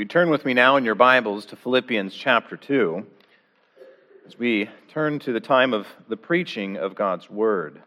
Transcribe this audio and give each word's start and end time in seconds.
you 0.00 0.06
turn 0.06 0.30
with 0.30 0.46
me 0.46 0.54
now 0.54 0.78
in 0.78 0.84
your 0.86 0.94
Bibles 0.94 1.44
to 1.44 1.56
Philippians 1.56 2.14
chapter 2.14 2.56
2, 2.56 3.06
as 4.26 4.38
we 4.38 4.70
turn 4.88 5.18
to 5.18 5.32
the 5.34 5.40
time 5.40 5.74
of 5.74 5.86
the 6.08 6.16
preaching 6.16 6.78
of 6.78 6.94
God's 6.94 7.28
Word. 7.28 7.82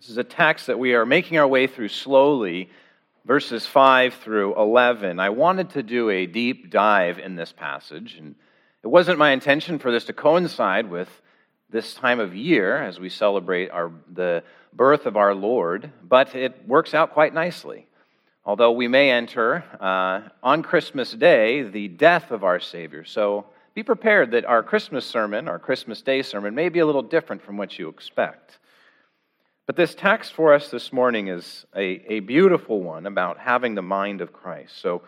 This 0.00 0.08
is 0.08 0.16
a 0.16 0.24
text 0.24 0.68
that 0.68 0.78
we 0.78 0.94
are 0.94 1.04
making 1.04 1.36
our 1.36 1.46
way 1.46 1.66
through 1.66 1.88
slowly, 1.88 2.70
verses 3.26 3.66
5 3.66 4.14
through 4.14 4.58
11. 4.58 5.20
I 5.20 5.28
wanted 5.28 5.68
to 5.72 5.82
do 5.82 6.08
a 6.08 6.24
deep 6.24 6.70
dive 6.70 7.18
in 7.18 7.36
this 7.36 7.52
passage, 7.52 8.16
and 8.16 8.34
it 8.82 8.88
wasn't 8.88 9.18
my 9.18 9.32
intention 9.32 9.78
for 9.78 9.92
this 9.92 10.06
to 10.06 10.14
coincide 10.14 10.88
with 10.88 11.10
this 11.68 11.92
time 11.92 12.20
of 12.20 12.34
year 12.34 12.82
as 12.82 12.98
we 12.98 13.10
celebrate 13.10 13.70
our, 13.70 13.92
the 14.10 14.42
birth 14.72 15.04
of 15.04 15.18
our 15.18 15.34
Lord, 15.34 15.92
but 16.02 16.34
it 16.34 16.66
works 16.66 16.94
out 16.94 17.12
quite 17.12 17.34
nicely 17.34 17.86
although 18.46 18.70
we 18.70 18.86
may 18.86 19.10
enter 19.10 19.64
uh, 19.80 20.28
on 20.40 20.62
Christmas 20.62 21.10
Day 21.10 21.64
the 21.64 21.88
death 21.88 22.30
of 22.30 22.44
our 22.44 22.60
Savior. 22.60 23.04
So 23.04 23.46
be 23.74 23.82
prepared 23.82 24.30
that 24.30 24.44
our 24.44 24.62
Christmas 24.62 25.04
sermon, 25.04 25.48
our 25.48 25.58
Christmas 25.58 26.00
Day 26.00 26.22
sermon, 26.22 26.54
may 26.54 26.68
be 26.68 26.78
a 26.78 26.86
little 26.86 27.02
different 27.02 27.42
from 27.42 27.56
what 27.56 27.76
you 27.76 27.88
expect. 27.88 28.58
But 29.66 29.74
this 29.74 29.96
text 29.96 30.32
for 30.32 30.54
us 30.54 30.70
this 30.70 30.92
morning 30.92 31.26
is 31.26 31.66
a, 31.74 32.14
a 32.14 32.20
beautiful 32.20 32.80
one 32.80 33.06
about 33.06 33.36
having 33.36 33.74
the 33.74 33.82
mind 33.82 34.20
of 34.20 34.32
Christ. 34.32 34.80
So 34.80 35.02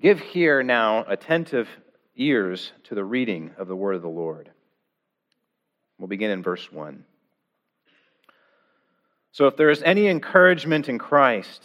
give 0.00 0.20
here 0.20 0.62
now 0.62 1.04
attentive 1.08 1.68
ears 2.14 2.72
to 2.84 2.94
the 2.94 3.04
reading 3.04 3.50
of 3.58 3.66
the 3.66 3.74
word 3.74 3.96
of 3.96 4.02
the 4.02 4.08
Lord. 4.08 4.48
We'll 5.98 6.06
begin 6.06 6.30
in 6.30 6.44
verse 6.44 6.70
1. 6.70 7.04
So 9.32 9.48
if 9.48 9.56
there 9.56 9.70
is 9.70 9.82
any 9.82 10.06
encouragement 10.06 10.88
in 10.88 10.98
Christ, 10.98 11.64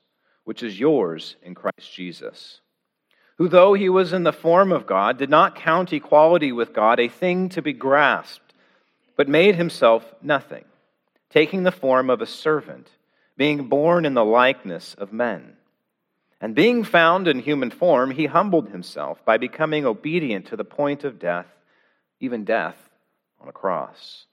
which 0.51 0.63
is 0.63 0.77
yours 0.77 1.37
in 1.43 1.55
Christ 1.55 1.93
Jesus, 1.93 2.59
who, 3.37 3.47
though 3.47 3.73
he 3.73 3.87
was 3.87 4.11
in 4.11 4.23
the 4.23 4.33
form 4.33 4.73
of 4.73 4.85
God, 4.85 5.17
did 5.17 5.29
not 5.29 5.55
count 5.55 5.93
equality 5.93 6.51
with 6.51 6.73
God 6.73 6.99
a 6.99 7.07
thing 7.07 7.47
to 7.51 7.61
be 7.61 7.71
grasped, 7.71 8.53
but 9.15 9.29
made 9.29 9.55
himself 9.55 10.03
nothing, 10.21 10.65
taking 11.29 11.63
the 11.63 11.71
form 11.71 12.09
of 12.09 12.19
a 12.19 12.25
servant, 12.25 12.89
being 13.37 13.69
born 13.69 14.03
in 14.03 14.13
the 14.13 14.25
likeness 14.25 14.93
of 14.95 15.13
men. 15.13 15.53
And 16.41 16.53
being 16.53 16.83
found 16.83 17.29
in 17.29 17.39
human 17.39 17.71
form, 17.71 18.11
he 18.11 18.25
humbled 18.25 18.67
himself 18.67 19.23
by 19.23 19.37
becoming 19.37 19.85
obedient 19.85 20.47
to 20.47 20.57
the 20.57 20.65
point 20.65 21.05
of 21.05 21.17
death, 21.17 21.47
even 22.19 22.43
death 22.43 22.75
on 23.39 23.47
a 23.47 23.53
cross. 23.53 24.25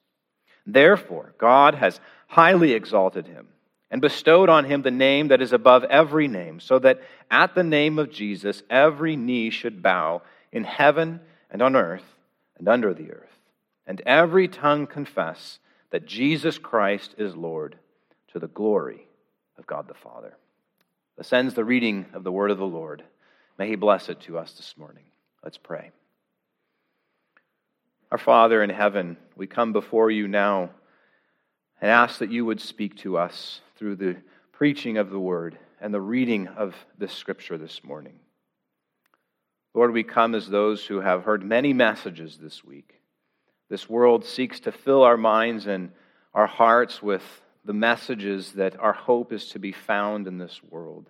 Therefore, 0.67 1.33
God 1.39 1.77
has 1.77 2.01
highly 2.27 2.73
exalted 2.73 3.29
him 3.29 3.47
and 3.91 4.01
bestowed 4.01 4.49
on 4.49 4.65
him 4.65 4.83
the 4.83 4.91
name 4.91 5.29
that 5.29 5.41
is 5.41 5.53
above 5.53 5.85
every 5.85 6.29
name, 6.29 6.61
so 6.61 6.79
that 6.79 7.01
at 7.31 7.55
the 7.55 7.65
name 7.65 7.99
of 7.99 8.11
Jesus 8.11 8.63
every 8.69 9.17
knee 9.17 9.51
should 9.51 9.83
bow 9.83 10.23
in 10.53 10.65
heaven 10.65 11.21
and 11.51 11.63
on 11.63 11.75
earth 11.75 12.05
and 12.59 12.69
under 12.69 12.93
the 12.93 13.13
earth, 13.13 13.39
and 13.87 14.01
every 14.05 14.49
tongue 14.49 14.87
confess 14.87 15.59
that 15.91 16.07
Jesus 16.07 16.59
Christ 16.59 17.15
is 17.17 17.35
Lord 17.35 17.77
to 18.33 18.39
the 18.39 18.49
glory 18.49 19.07
of 19.57 19.67
God 19.67 19.89
the 19.89 19.95
Father. 19.95 20.37
This 21.17 21.33
ends 21.33 21.55
the 21.55 21.65
reading 21.65 22.07
of 22.13 22.25
the 22.25 22.33
word 22.33 22.51
of 22.51 22.59
the 22.59 22.67
Lord. 22.67 23.03
May 23.59 23.69
he 23.69 23.75
bless 23.75 24.09
it 24.09 24.21
to 24.23 24.39
us 24.39 24.53
this 24.53 24.75
morning. 24.77 25.05
Let's 25.43 25.59
pray. 25.59 25.91
Our 28.13 28.19
Father 28.19 28.63
in 28.63 28.71
heaven, 28.71 29.17
we 29.37 29.47
come 29.47 29.73
before 29.73 30.11
you 30.11 30.29
now 30.29 30.71
and 31.81 31.91
ask 31.91 32.19
that 32.19 32.31
you 32.31 32.45
would 32.45 32.61
speak 32.61 32.97
to 32.97 33.17
us 33.17 33.61
through 33.77 33.97
the 33.97 34.17
preaching 34.53 34.99
of 34.99 35.11
the 35.11 35.21
word 35.21 35.59
and 35.81 35.95
the 35.95 36.01
reading 36.01 36.49
of 36.49 36.75
this 36.99 37.13
scripture 37.13 37.57
this 37.57 37.85
morning. 37.85 38.19
Lord, 39.75 39.93
we 39.93 40.03
come 40.03 40.35
as 40.35 40.49
those 40.49 40.85
who 40.85 41.01
have 41.01 41.23
heard 41.23 41.45
many 41.45 41.73
messages 41.73 42.37
this 42.37 42.65
week. 42.65 42.95
This 43.69 43.89
world 43.89 44.25
seeks 44.25 44.61
to 44.61 44.73
fill 44.73 45.05
our 45.05 45.17
minds 45.17 45.67
and 45.67 45.93
our 46.35 46.47
hearts 46.47 47.03
with 47.03 47.23
the 47.65 47.73
messages 47.73 48.53
that 48.53 48.81
our 48.81 48.93
hope 48.93 49.33
is 49.33 49.51
to 49.51 49.59
be 49.59 49.73
found 49.73 50.27
in 50.27 50.39
this 50.39 50.61
world. 50.71 51.09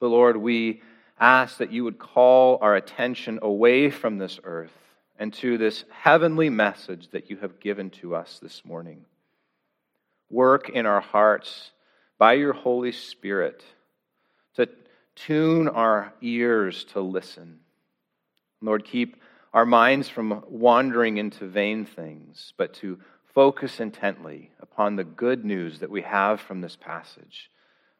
But 0.00 0.08
Lord, 0.08 0.36
we 0.36 0.82
ask 1.20 1.58
that 1.58 1.72
you 1.72 1.84
would 1.84 1.98
call 1.98 2.58
our 2.62 2.74
attention 2.74 3.38
away 3.42 3.90
from 3.90 4.18
this 4.18 4.40
earth 4.44 4.72
and 5.18 5.32
to 5.34 5.58
this 5.58 5.84
heavenly 5.90 6.48
message 6.48 7.08
that 7.10 7.28
you 7.28 7.36
have 7.38 7.60
given 7.60 7.90
to 7.90 8.14
us 8.14 8.38
this 8.40 8.64
morning 8.64 9.04
work 10.32 10.68
in 10.70 10.86
our 10.86 11.00
hearts 11.00 11.70
by 12.18 12.32
your 12.34 12.52
Holy 12.52 12.92
Spirit 12.92 13.62
to 14.54 14.68
tune 15.14 15.68
our 15.68 16.12
ears 16.20 16.84
to 16.84 17.00
listen. 17.00 17.60
Lord, 18.60 18.84
keep 18.84 19.16
our 19.52 19.66
minds 19.66 20.08
from 20.08 20.42
wandering 20.48 21.18
into 21.18 21.46
vain 21.46 21.84
things, 21.84 22.52
but 22.56 22.74
to 22.74 22.98
focus 23.34 23.80
intently 23.80 24.50
upon 24.60 24.96
the 24.96 25.04
good 25.04 25.44
news 25.44 25.80
that 25.80 25.90
we 25.90 26.02
have 26.02 26.40
from 26.40 26.60
this 26.60 26.76
passage, 26.76 27.50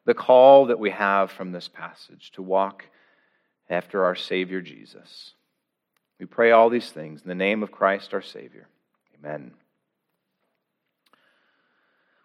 the 0.05 0.13
call 0.13 0.67
that 0.67 0.79
we 0.79 0.89
have 0.89 1.31
from 1.31 1.51
this 1.51 1.67
passage 1.67 2.31
to 2.31 2.41
walk 2.41 2.85
after 3.69 4.05
our 4.05 4.15
Savior 4.15 4.61
Jesus. 4.61 5.33
We 6.19 6.25
pray 6.25 6.51
all 6.51 6.69
these 6.69 6.91
things 6.91 7.21
in 7.21 7.29
the 7.29 7.35
name 7.35 7.63
of 7.63 7.71
Christ 7.71 8.13
our 8.13 8.21
Savior. 8.21 8.67
Amen. 9.19 9.51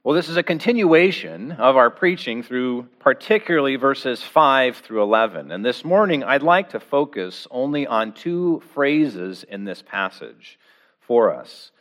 Well, 0.05 0.15
this 0.15 0.29
is 0.29 0.37
a 0.37 0.45
continuation 0.45 1.51
of 1.51 1.77
our 1.77 1.91
preaching 1.91 2.45
through 2.45 2.85
particularly 3.01 3.75
verses 3.75 4.23
5 4.23 4.77
through 4.77 5.03
11. 5.03 5.51
And 5.51 5.65
this 5.65 5.85
morning, 5.85 6.23
I'd 6.23 6.45
like 6.45 6.71
to 6.71 6.81
focus 6.81 7.49
only 7.51 7.85
on 7.85 8.13
two 8.13 8.63
phrases 8.75 9.43
in 9.43 9.65
this 9.65 9.83
passage 9.83 10.57
for 11.01 11.35
us. 11.35 11.73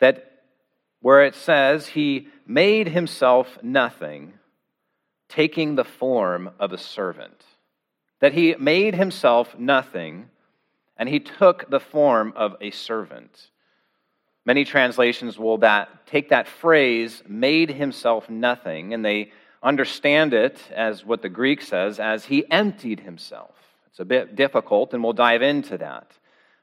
That 0.00 0.44
where 1.02 1.26
it 1.26 1.34
says, 1.34 1.88
He 1.88 2.28
made 2.46 2.88
Himself 2.88 3.58
nothing, 3.62 4.32
taking 5.28 5.74
the 5.74 5.84
form 5.84 6.50
of 6.58 6.72
a 6.72 6.78
servant. 6.78 7.44
That 8.20 8.32
He 8.32 8.56
made 8.58 8.94
Himself 8.94 9.58
nothing, 9.58 10.30
and 10.96 11.06
He 11.06 11.20
took 11.20 11.68
the 11.68 11.80
form 11.80 12.32
of 12.34 12.56
a 12.62 12.70
servant. 12.70 13.50
Many 14.44 14.64
translations 14.64 15.38
will 15.38 15.58
that, 15.58 16.06
take 16.06 16.30
that 16.30 16.48
phrase, 16.48 17.22
made 17.28 17.70
himself 17.70 18.28
nothing, 18.28 18.92
and 18.92 19.04
they 19.04 19.32
understand 19.62 20.34
it 20.34 20.58
as 20.74 21.04
what 21.04 21.22
the 21.22 21.28
Greek 21.28 21.62
says, 21.62 22.00
as 22.00 22.24
he 22.24 22.50
emptied 22.50 23.00
himself. 23.00 23.54
It's 23.90 24.00
a 24.00 24.04
bit 24.04 24.34
difficult, 24.34 24.94
and 24.94 25.04
we'll 25.04 25.12
dive 25.12 25.42
into 25.42 25.78
that. 25.78 26.10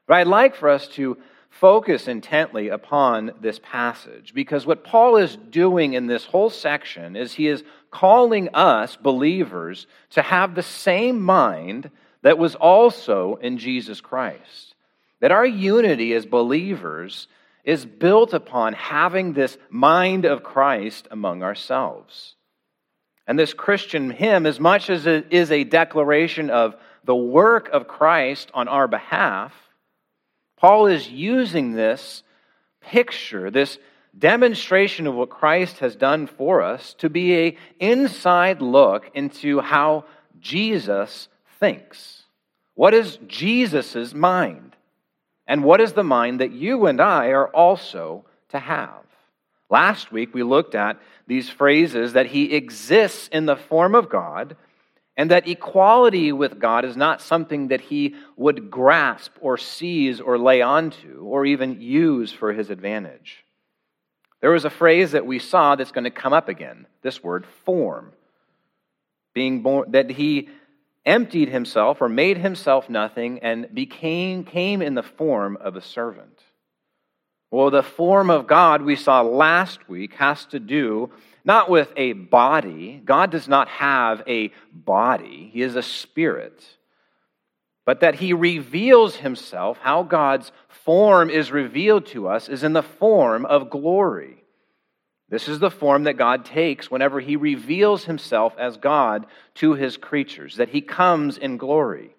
But 0.06 0.14
I'd 0.18 0.26
like 0.26 0.56
for 0.56 0.68
us 0.68 0.88
to 0.88 1.16
focus 1.48 2.06
intently 2.06 2.68
upon 2.68 3.32
this 3.40 3.60
passage 3.62 4.34
because 4.34 4.66
what 4.66 4.84
Paul 4.84 5.16
is 5.16 5.36
doing 5.36 5.94
in 5.94 6.06
this 6.06 6.24
whole 6.24 6.50
section 6.50 7.16
is 7.16 7.32
he 7.32 7.48
is 7.48 7.64
calling 7.90 8.48
us 8.54 8.96
believers 8.96 9.86
to 10.10 10.22
have 10.22 10.54
the 10.54 10.62
same 10.62 11.20
mind 11.20 11.90
that 12.22 12.38
was 12.38 12.54
also 12.54 13.36
in 13.36 13.58
Jesus 13.58 14.00
Christ. 14.00 14.74
That 15.20 15.32
our 15.32 15.46
unity 15.46 16.14
as 16.14 16.24
believers 16.24 17.26
is 17.64 17.84
built 17.84 18.32
upon 18.32 18.72
having 18.72 19.32
this 19.32 19.56
mind 19.68 20.24
of 20.24 20.42
Christ 20.42 21.08
among 21.10 21.42
ourselves. 21.42 22.34
And 23.26 23.38
this 23.38 23.54
Christian 23.54 24.10
hymn, 24.10 24.46
as 24.46 24.58
much 24.58 24.90
as 24.90 25.06
it 25.06 25.26
is 25.30 25.50
a 25.50 25.64
declaration 25.64 26.50
of 26.50 26.74
the 27.04 27.14
work 27.14 27.68
of 27.68 27.86
Christ 27.86 28.50
on 28.54 28.68
our 28.68 28.88
behalf, 28.88 29.52
Paul 30.56 30.86
is 30.86 31.08
using 31.08 31.72
this 31.72 32.22
picture, 32.80 33.50
this 33.50 33.78
demonstration 34.18 35.06
of 35.06 35.14
what 35.14 35.30
Christ 35.30 35.78
has 35.78 35.96
done 35.96 36.26
for 36.26 36.62
us, 36.62 36.94
to 36.94 37.08
be 37.08 37.36
a 37.36 37.56
inside 37.78 38.60
look 38.60 39.10
into 39.14 39.60
how 39.60 40.04
Jesus 40.40 41.28
thinks. 41.60 42.24
What 42.74 42.94
is 42.94 43.18
Jesus' 43.26 44.12
mind? 44.12 44.74
And 45.50 45.64
what 45.64 45.80
is 45.80 45.94
the 45.94 46.04
mind 46.04 46.38
that 46.38 46.52
you 46.52 46.86
and 46.86 47.00
I 47.00 47.30
are 47.30 47.48
also 47.48 48.24
to 48.50 48.58
have? 48.60 49.02
Last 49.68 50.12
week 50.12 50.32
we 50.32 50.44
looked 50.44 50.76
at 50.76 51.00
these 51.26 51.50
phrases 51.50 52.12
that 52.12 52.26
he 52.26 52.54
exists 52.54 53.26
in 53.32 53.46
the 53.46 53.56
form 53.56 53.96
of 53.96 54.08
God 54.08 54.56
and 55.16 55.32
that 55.32 55.48
equality 55.48 56.30
with 56.30 56.60
God 56.60 56.84
is 56.84 56.96
not 56.96 57.20
something 57.20 57.66
that 57.68 57.80
he 57.80 58.14
would 58.36 58.70
grasp 58.70 59.32
or 59.40 59.58
seize 59.58 60.20
or 60.20 60.38
lay 60.38 60.62
onto 60.62 61.24
or 61.24 61.44
even 61.44 61.80
use 61.80 62.32
for 62.32 62.52
his 62.52 62.70
advantage. 62.70 63.44
There 64.40 64.52
was 64.52 64.64
a 64.64 64.70
phrase 64.70 65.10
that 65.10 65.26
we 65.26 65.40
saw 65.40 65.74
that's 65.74 65.90
going 65.90 66.04
to 66.04 66.10
come 66.12 66.32
up 66.32 66.48
again 66.48 66.86
this 67.02 67.24
word 67.24 67.44
form. 67.64 68.12
Being 69.34 69.62
born, 69.62 69.90
that 69.90 70.10
he 70.10 70.48
emptied 71.10 71.48
himself 71.48 72.00
or 72.00 72.08
made 72.08 72.38
himself 72.38 72.88
nothing 72.88 73.40
and 73.40 73.74
became 73.74 74.44
came 74.44 74.80
in 74.80 74.94
the 74.94 75.02
form 75.02 75.58
of 75.60 75.74
a 75.74 75.82
servant. 75.82 76.38
Well, 77.50 77.70
the 77.70 77.82
form 77.82 78.30
of 78.30 78.46
God 78.46 78.82
we 78.82 78.94
saw 78.94 79.22
last 79.22 79.88
week 79.88 80.14
has 80.14 80.46
to 80.46 80.60
do 80.60 81.10
not 81.44 81.68
with 81.68 81.92
a 81.96 82.12
body. 82.12 83.02
God 83.04 83.30
does 83.30 83.48
not 83.48 83.66
have 83.68 84.22
a 84.28 84.52
body, 84.72 85.50
He 85.52 85.62
is 85.62 85.74
a 85.74 85.82
spirit. 85.82 86.62
But 87.84 88.00
that 88.00 88.14
He 88.14 88.32
reveals 88.32 89.16
Himself, 89.16 89.78
how 89.78 90.04
God's 90.04 90.52
form 90.68 91.28
is 91.28 91.50
revealed 91.50 92.06
to 92.06 92.28
us, 92.28 92.48
is 92.48 92.62
in 92.62 92.72
the 92.72 92.82
form 92.84 93.46
of 93.46 93.70
glory. 93.70 94.39
This 95.30 95.48
is 95.48 95.58
the 95.58 95.70
form 95.70 96.04
that 96.04 96.18
God 96.18 96.44
takes 96.44 96.90
whenever 96.90 97.20
He 97.20 97.36
reveals 97.36 98.04
Himself 98.04 98.54
as 98.58 98.76
God 98.76 99.26
to 99.54 99.74
His 99.74 99.96
creatures, 99.96 100.56
that 100.56 100.70
He 100.70 100.80
comes 100.82 101.38
in 101.38 101.56
glory. 101.56 102.14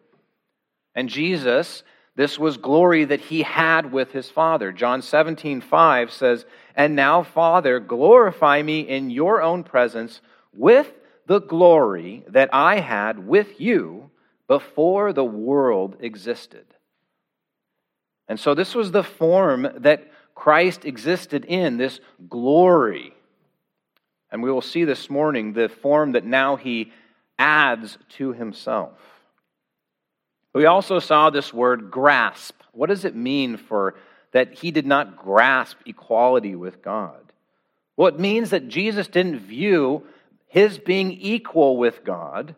And 0.95 1.09
Jesus 1.09 1.83
this 2.15 2.37
was 2.37 2.57
glory 2.57 3.05
that 3.05 3.21
he 3.21 3.41
had 3.43 3.91
with 3.91 4.11
his 4.11 4.29
Father. 4.29 4.71
John 4.71 5.01
17, 5.01 5.61
5 5.61 6.11
says, 6.11 6.45
And 6.75 6.95
now, 6.95 7.23
Father, 7.23 7.79
glorify 7.79 8.61
me 8.61 8.81
in 8.81 9.09
your 9.09 9.41
own 9.41 9.63
presence 9.63 10.19
with 10.53 10.91
the 11.27 11.39
glory 11.39 12.25
that 12.27 12.49
I 12.51 12.79
had 12.79 13.27
with 13.27 13.61
you 13.61 14.11
before 14.47 15.13
the 15.13 15.23
world 15.23 15.97
existed. 16.01 16.65
And 18.27 18.39
so, 18.39 18.53
this 18.53 18.75
was 18.75 18.91
the 18.91 19.03
form 19.03 19.67
that 19.77 20.11
Christ 20.35 20.85
existed 20.85 21.45
in, 21.45 21.77
this 21.77 21.99
glory. 22.29 23.13
And 24.31 24.41
we 24.41 24.51
will 24.51 24.61
see 24.61 24.85
this 24.85 25.09
morning 25.09 25.53
the 25.53 25.69
form 25.69 26.13
that 26.13 26.25
now 26.25 26.55
he 26.55 26.91
adds 27.37 27.97
to 28.17 28.33
himself. 28.33 28.97
We 30.53 30.65
also 30.65 30.99
saw 30.99 31.29
this 31.29 31.53
word 31.53 31.91
grasp. 31.91 32.55
What 32.71 32.89
does 32.89 33.05
it 33.05 33.15
mean 33.15 33.57
for 33.57 33.95
that 34.31 34.53
he 34.53 34.71
did 34.71 34.85
not 34.85 35.17
grasp 35.17 35.77
equality 35.85 36.55
with 36.55 36.81
God? 36.81 37.31
Well, 37.97 38.07
it 38.07 38.19
means 38.19 38.49
that 38.49 38.67
Jesus 38.67 39.07
didn't 39.07 39.39
view 39.39 40.03
his 40.47 40.79
being 40.79 41.11
equal 41.11 41.77
with 41.77 42.03
God 42.03 42.55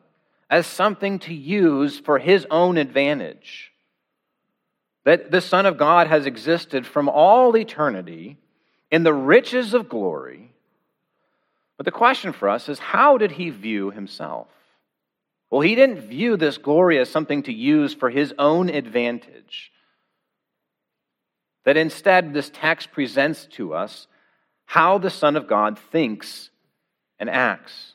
as 0.50 0.66
something 0.68 1.20
to 1.20 1.34
use 1.34 2.00
for 2.00 2.20
his 2.20 2.46
own 2.50 2.78
advantage. 2.78 3.73
That 5.06 5.32
the 5.32 5.42
Son 5.42 5.66
of 5.66 5.78
God 5.78 6.08
has 6.08 6.26
existed 6.26 6.88
from 6.88 7.10
all 7.10 7.56
eternity 7.58 8.38
in 8.90 9.04
the 9.04 9.14
riches 9.14 9.74
of 9.74 9.90
glory. 9.90 10.54
But 11.78 11.86
the 11.86 11.92
question 11.92 12.32
for 12.32 12.48
us 12.48 12.70
is 12.70 12.80
how 12.80 13.18
did 13.18 13.32
he 13.32 13.50
view 13.50 13.92
himself? 13.92 14.48
Well, 15.50 15.62
he 15.62 15.76
didn't 15.76 16.08
view 16.08 16.38
this 16.38 16.58
glory 16.58 16.98
as 17.00 17.10
something 17.10 17.44
to 17.44 17.54
use 17.54 17.94
for 17.94 18.10
his 18.10 18.34
own 18.40 18.70
advantage. 18.70 19.72
That 21.66 21.78
instead, 21.78 22.34
this 22.34 22.50
text 22.52 22.92
presents 22.92 23.46
to 23.54 23.74
us 23.74 24.08
how 24.66 24.98
the 24.98 25.10
Son 25.10 25.36
of 25.36 25.48
God 25.48 25.78
thinks 25.92 26.50
and 27.20 27.30
acts. 27.30 27.94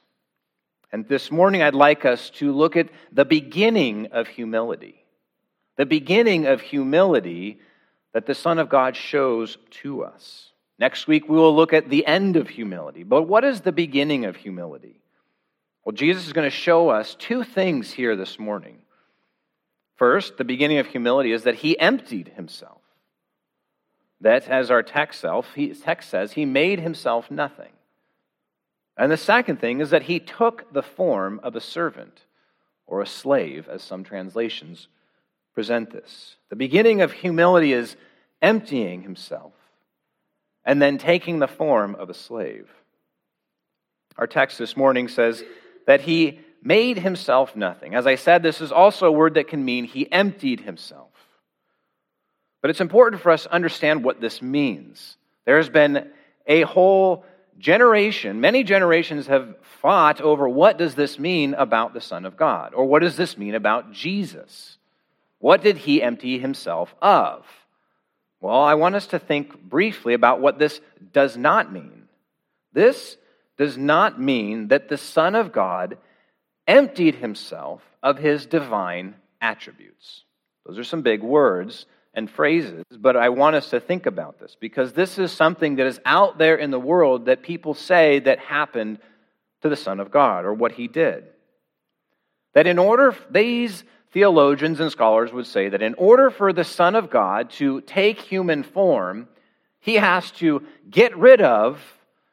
And 0.93 1.07
this 1.09 1.31
morning, 1.31 1.63
I'd 1.63 1.75
like 1.75 2.05
us 2.05 2.31
to 2.31 2.53
look 2.53 2.77
at 2.77 2.89
the 3.13 3.25
beginning 3.25 4.09
of 4.13 4.27
humility. 4.27 4.98
The 5.79 5.87
beginning 5.87 6.47
of 6.47 6.61
humility 6.61 7.61
that 8.13 8.27
the 8.27 8.35
Son 8.35 8.59
of 8.59 8.69
God 8.69 8.97
shows 8.97 9.57
to 9.83 10.05
us. 10.05 10.51
Next 10.79 11.07
week, 11.07 11.29
we 11.29 11.37
will 11.37 11.55
look 11.55 11.73
at 11.73 11.89
the 11.89 12.05
end 12.05 12.37
of 12.37 12.49
humility. 12.49 13.05
But 13.05 13.23
what 13.23 13.45
is 13.45 13.61
the 13.61 13.73
beginning 13.73 14.25
of 14.25 14.37
humility? 14.37 15.01
Well, 15.85 15.95
Jesus 15.95 16.27
is 16.27 16.33
going 16.33 16.51
to 16.51 16.55
show 16.55 16.89
us 16.89 17.15
two 17.15 17.45
things 17.45 17.93
here 17.93 18.17
this 18.17 18.39
morning. 18.39 18.79
First, 19.97 20.37
the 20.37 20.45
beginning 20.45 20.79
of 20.79 20.87
humility 20.87 21.33
is 21.33 21.45
that 21.45 21.57
he 21.57 21.79
emptied 21.79 22.33
himself. 22.37 22.81
That, 24.21 24.49
as 24.49 24.71
our 24.71 24.83
text, 24.83 25.21
self, 25.21 25.55
he, 25.55 25.73
text 25.75 26.11
says, 26.11 26.33
he 26.33 26.45
made 26.45 26.81
himself 26.81 27.31
nothing. 27.31 27.73
And 28.97 29.13
the 29.13 29.17
second 29.17 29.61
thing 29.61 29.81
is 29.81 29.91
that 29.91 30.03
he 30.03 30.19
took 30.19 30.73
the 30.73 30.83
form 30.83 31.41
of 31.45 31.55
a 31.55 31.61
servant 31.61 32.25
or 32.87 33.01
a 33.01 33.07
slave, 33.07 33.69
as 33.69 33.83
some 33.83 34.03
translations 34.03 34.89
present 35.59 35.91
this. 35.91 36.37
The 36.51 36.55
beginning 36.55 37.01
of 37.01 37.11
humility 37.11 37.73
is 37.73 37.97
emptying 38.41 39.03
himself 39.03 39.55
and 40.65 40.81
then 40.81 40.99
taking 40.99 41.41
the 41.41 41.49
form 41.49 41.97
of 41.97 42.09
a 42.09 42.15
slave. 42.15 42.71
Our 44.17 44.29
text 44.29 44.57
this 44.57 44.77
morning 44.77 45.09
says, 45.09 45.43
that 45.89 46.03
he 46.03 46.39
made 46.63 46.97
himself 47.01 47.57
nothing. 47.57 47.97
As 47.97 48.07
I 48.07 48.15
said, 48.15 48.41
this 48.41 48.61
is 48.61 48.71
also 48.71 49.09
a 49.09 49.11
word 49.11 49.35
that 49.35 49.49
can 49.49 49.65
mean 49.65 49.83
he 49.83 50.09
emptied 50.13 50.61
himself. 50.61 51.11
But 52.63 52.71
it's 52.71 52.81
important 52.81 53.21
for 53.21 53.33
us 53.33 53.43
to 53.43 53.53
understand 53.53 54.05
what 54.05 54.21
this 54.21 54.41
means. 54.41 55.17
There's 55.45 55.69
been 55.69 56.09
a 56.47 56.63
whole 56.63 57.25
generation, 57.59 58.41
many 58.41 58.63
generations 58.63 59.27
have 59.27 59.57
fought 59.83 60.21
over 60.21 60.49
what 60.49 60.79
does 60.79 60.95
this 60.95 61.19
mean 61.19 61.55
about 61.55 61.95
the 61.95 62.01
Son 62.01 62.25
of 62.25 62.37
God? 62.37 62.75
Or 62.75 62.85
what 62.85 63.03
does 63.03 63.17
this 63.17 63.37
mean 63.37 63.57
about 63.57 63.91
Jesus? 63.91 64.78
What 65.39 65.63
did 65.63 65.77
he 65.77 66.03
empty 66.03 66.39
himself 66.39 66.95
of? 67.01 67.45
Well, 68.41 68.61
I 68.61 68.75
want 68.75 68.95
us 68.95 69.09
to 69.09 69.19
think 69.19 69.61
briefly 69.61 70.15
about 70.15 70.41
what 70.41 70.59
this 70.59 70.81
does 71.13 71.37
not 71.37 71.73
mean. 71.73 72.09
This 72.73 73.17
does 73.57 73.77
not 73.77 74.21
mean 74.21 74.69
that 74.69 74.89
the 74.89 74.97
Son 74.97 75.35
of 75.35 75.53
God 75.53 75.99
emptied 76.67 77.17
himself 77.17 77.83
of 78.03 78.19
his 78.19 78.47
divine 78.47 79.17
attributes. 79.41 80.23
Those 80.67 80.79
are 80.79 80.85
some 80.85 81.03
big 81.03 81.23
words 81.23 81.87
and 82.15 82.31
phrases, 82.31 82.85
but 82.97 83.17
I 83.17 83.31
want 83.31 83.57
us 83.57 83.71
to 83.71 83.81
think 83.81 84.07
about 84.07 84.39
this 84.39 84.57
because 84.59 84.93
this 84.93 85.19
is 85.19 85.33
something 85.33 85.77
that 85.77 85.87
is 85.87 86.01
out 86.05 86.39
there 86.39 86.57
in 86.57 86.71
the 86.71 86.79
world 86.79 87.27
that 87.27 87.43
people 87.43 87.75
say 87.75 88.19
that 88.21 88.39
happened 88.39 88.99
to 89.63 89.69
the 89.69 89.77
Son 89.77 89.99
of 89.99 90.11
God 90.11 90.45
or 90.45 90.55
what 90.55 90.73
he 90.73 90.89
did. 90.89 91.25
That 92.55 92.67
in 92.67 92.79
order, 92.79 93.17
these 93.31 93.85
theologians 94.13 94.81
and 94.81 94.91
scholars 94.91 95.33
would 95.33 95.47
say 95.47 95.69
that 95.69 95.83
in 95.83 95.95
order 95.95 96.31
for 96.31 96.53
the 96.53 96.65
Son 96.65 96.95
of 96.95 97.11
God 97.11 97.51
to 97.53 97.81
take 97.83 98.21
human 98.21 98.63
form, 98.63 99.29
he 99.81 99.95
has 99.95 100.31
to 100.33 100.63
get 100.91 101.17
rid 101.17 101.41
of 101.41 101.81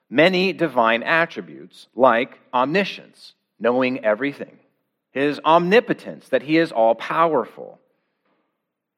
many 0.09 0.53
divine 0.53 1.03
attributes 1.03 1.87
like 1.95 2.39
omniscience, 2.53 3.33
knowing 3.59 4.03
everything, 4.03 4.57
his 5.11 5.39
omnipotence, 5.45 6.29
that 6.29 6.43
he 6.43 6.57
is 6.57 6.71
all 6.71 6.95
powerful, 6.95 7.79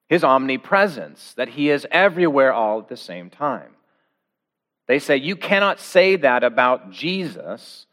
his 0.08 0.24
omnipresence, 0.24 1.34
that 1.36 1.50
he 1.50 1.70
is 1.70 1.88
everywhere 1.92 2.54
all 2.54 2.80
at 2.80 2.88
the 2.88 2.98
same 2.98 3.30
time. 3.30 3.72
They 4.88 5.00
say 5.00 5.18
you 5.18 5.36
cannot 5.36 5.80
say 5.80 6.16
that 6.16 6.44
about 6.44 6.92
Jesus, 6.92 7.88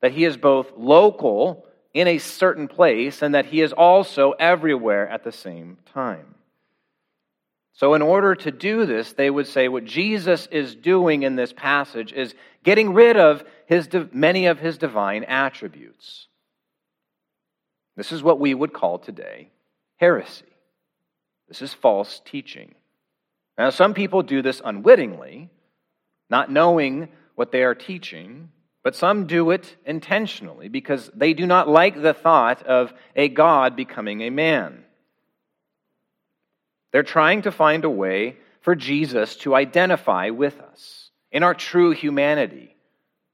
that 0.00 0.12
he 0.12 0.24
is 0.24 0.36
both 0.36 0.72
local 0.76 1.64
in 1.92 2.06
a 2.06 2.18
certain 2.18 2.68
place 2.68 3.22
and 3.22 3.34
that 3.34 3.46
he 3.46 3.60
is 3.60 3.72
also 3.72 4.32
everywhere 4.32 5.08
at 5.08 5.24
the 5.24 5.32
same 5.32 5.78
time. 5.92 6.34
So, 7.72 7.94
in 7.94 8.02
order 8.02 8.34
to 8.34 8.50
do 8.50 8.84
this, 8.84 9.14
they 9.14 9.30
would 9.30 9.46
say 9.46 9.68
what 9.68 9.86
Jesus 9.86 10.46
is 10.50 10.74
doing 10.74 11.22
in 11.22 11.36
this 11.36 11.52
passage 11.52 12.12
is 12.12 12.34
getting 12.62 12.92
rid 12.92 13.16
of 13.16 13.42
his, 13.66 13.88
many 14.12 14.46
of 14.46 14.58
his 14.58 14.76
divine 14.76 15.24
attributes. 15.24 16.26
This 17.96 18.12
is 18.12 18.22
what 18.22 18.38
we 18.38 18.54
would 18.54 18.72
call 18.72 18.98
today 18.98 19.48
heresy. 19.96 20.44
This 21.48 21.62
is 21.62 21.74
false 21.74 22.20
teaching. 22.24 22.74
Now, 23.58 23.70
some 23.70 23.92
people 23.92 24.22
do 24.22 24.40
this 24.40 24.62
unwittingly, 24.64 25.50
not 26.30 26.50
knowing 26.50 27.08
what 27.34 27.52
they 27.52 27.62
are 27.62 27.74
teaching, 27.74 28.50
but 28.82 28.96
some 28.96 29.26
do 29.26 29.50
it 29.50 29.76
intentionally 29.84 30.68
because 30.68 31.10
they 31.14 31.34
do 31.34 31.46
not 31.46 31.68
like 31.68 32.00
the 32.00 32.14
thought 32.14 32.62
of 32.62 32.92
a 33.14 33.28
God 33.28 33.76
becoming 33.76 34.22
a 34.22 34.30
man. 34.30 34.84
They're 36.92 37.02
trying 37.02 37.42
to 37.42 37.52
find 37.52 37.84
a 37.84 37.90
way 37.90 38.36
for 38.62 38.74
Jesus 38.74 39.36
to 39.36 39.54
identify 39.54 40.30
with 40.30 40.60
us 40.60 41.10
in 41.30 41.42
our 41.42 41.54
true 41.54 41.92
humanity. 41.92 42.74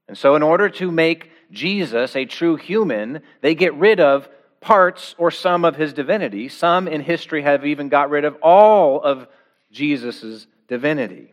And 0.08 0.18
so, 0.18 0.36
in 0.36 0.42
order 0.42 0.68
to 0.70 0.90
make 0.90 1.30
Jesus 1.50 2.14
a 2.16 2.24
true 2.24 2.56
human, 2.56 3.22
they 3.40 3.54
get 3.54 3.74
rid 3.74 4.00
of 4.00 4.28
parts 4.60 5.14
or 5.18 5.30
some 5.30 5.64
of 5.64 5.76
his 5.76 5.92
divinity. 5.92 6.48
Some 6.48 6.88
in 6.88 7.00
history 7.00 7.42
have 7.42 7.64
even 7.64 7.88
got 7.88 8.10
rid 8.10 8.24
of 8.24 8.36
all 8.42 9.00
of 9.02 9.26
Jesus' 9.70 10.46
divinity. 10.68 11.32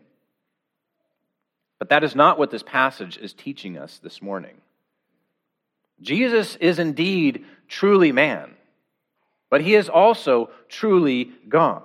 But 1.78 1.88
that 1.90 2.04
is 2.04 2.14
not 2.14 2.38
what 2.38 2.50
this 2.50 2.62
passage 2.62 3.18
is 3.18 3.32
teaching 3.32 3.78
us 3.78 3.98
this 4.02 4.22
morning. 4.22 4.60
Jesus 6.00 6.56
is 6.56 6.78
indeed 6.78 7.44
truly 7.68 8.12
man, 8.12 8.54
but 9.50 9.60
he 9.60 9.74
is 9.74 9.88
also 9.88 10.50
truly 10.68 11.30
God. 11.48 11.82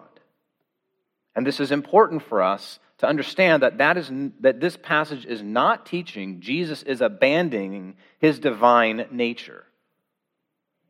And 1.36 1.46
this 1.46 1.60
is 1.60 1.72
important 1.72 2.24
for 2.24 2.41
us 2.41 2.79
to 3.00 3.08
understand 3.08 3.63
that, 3.63 3.77
that, 3.77 3.98
is, 3.98 4.12
that 4.41 4.60
this 4.60 4.75
passage 4.75 5.25
is 5.25 5.41
not 5.41 5.86
teaching 5.86 6.41
Jesus 6.41 6.84
is 6.84 7.01
abandoning 7.01 7.96
his 8.19 8.39
divine 8.39 9.05
nature. 9.12 9.63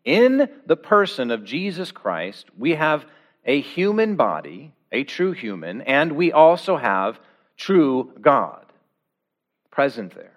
In 0.06 0.50
the 0.66 0.78
person 0.78 1.30
of 1.30 1.44
Jesus 1.44 1.92
Christ, 1.92 2.48
we 2.58 2.72
have 2.76 3.06
a 3.46 3.62
human 3.62 4.16
body, 4.16 4.74
a 4.92 5.04
true 5.04 5.34
human, 5.34 5.82
and 5.82 6.14
we 6.14 6.32
also 6.32 6.78
have 6.78 7.20
true 7.58 8.14
God 8.20 8.69
present 9.80 10.14
there. 10.14 10.34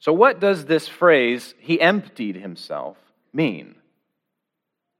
So, 0.00 0.12
what 0.12 0.40
does 0.40 0.64
this 0.64 0.88
phrase, 0.88 1.54
he 1.60 1.80
emptied 1.80 2.34
himself, 2.34 2.96
mean? 3.32 3.76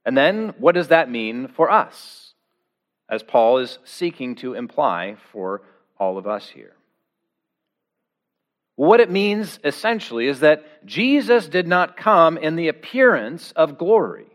And 0.04 0.16
then, 0.16 0.54
what 0.58 0.76
does 0.76 0.86
that 0.86 1.10
mean 1.10 1.48
for 1.48 1.68
us, 1.68 2.34
as 3.08 3.24
Paul 3.24 3.58
is 3.58 3.80
seeking 3.82 4.36
to 4.36 4.54
imply 4.54 5.16
for 5.32 5.62
all 5.98 6.16
of 6.16 6.28
us 6.28 6.48
here? 6.48 6.76
What 8.76 9.00
it 9.00 9.10
means 9.10 9.58
essentially 9.64 10.28
is 10.28 10.38
that 10.38 10.86
Jesus 10.86 11.48
did 11.48 11.66
not 11.66 11.96
come 11.96 12.38
in 12.38 12.54
the 12.54 12.68
appearance 12.68 13.50
of 13.56 13.78
glory. 13.78 14.28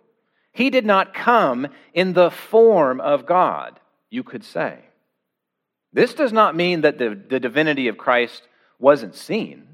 He 0.51 0.69
did 0.69 0.85
not 0.85 1.13
come 1.13 1.67
in 1.93 2.11
the 2.11 2.31
form 2.31 2.99
of 2.99 3.25
God, 3.25 3.79
you 4.09 4.23
could 4.23 4.43
say. 4.43 4.88
This 5.91 6.13
does 6.13 6.31
not 6.31 6.55
mean 6.55 6.81
that 6.81 6.97
the, 6.97 7.15
the 7.15 7.39
divinity 7.39 7.87
of 7.87 7.97
Christ 7.97 8.47
wasn't 8.77 9.15
seen. 9.15 9.67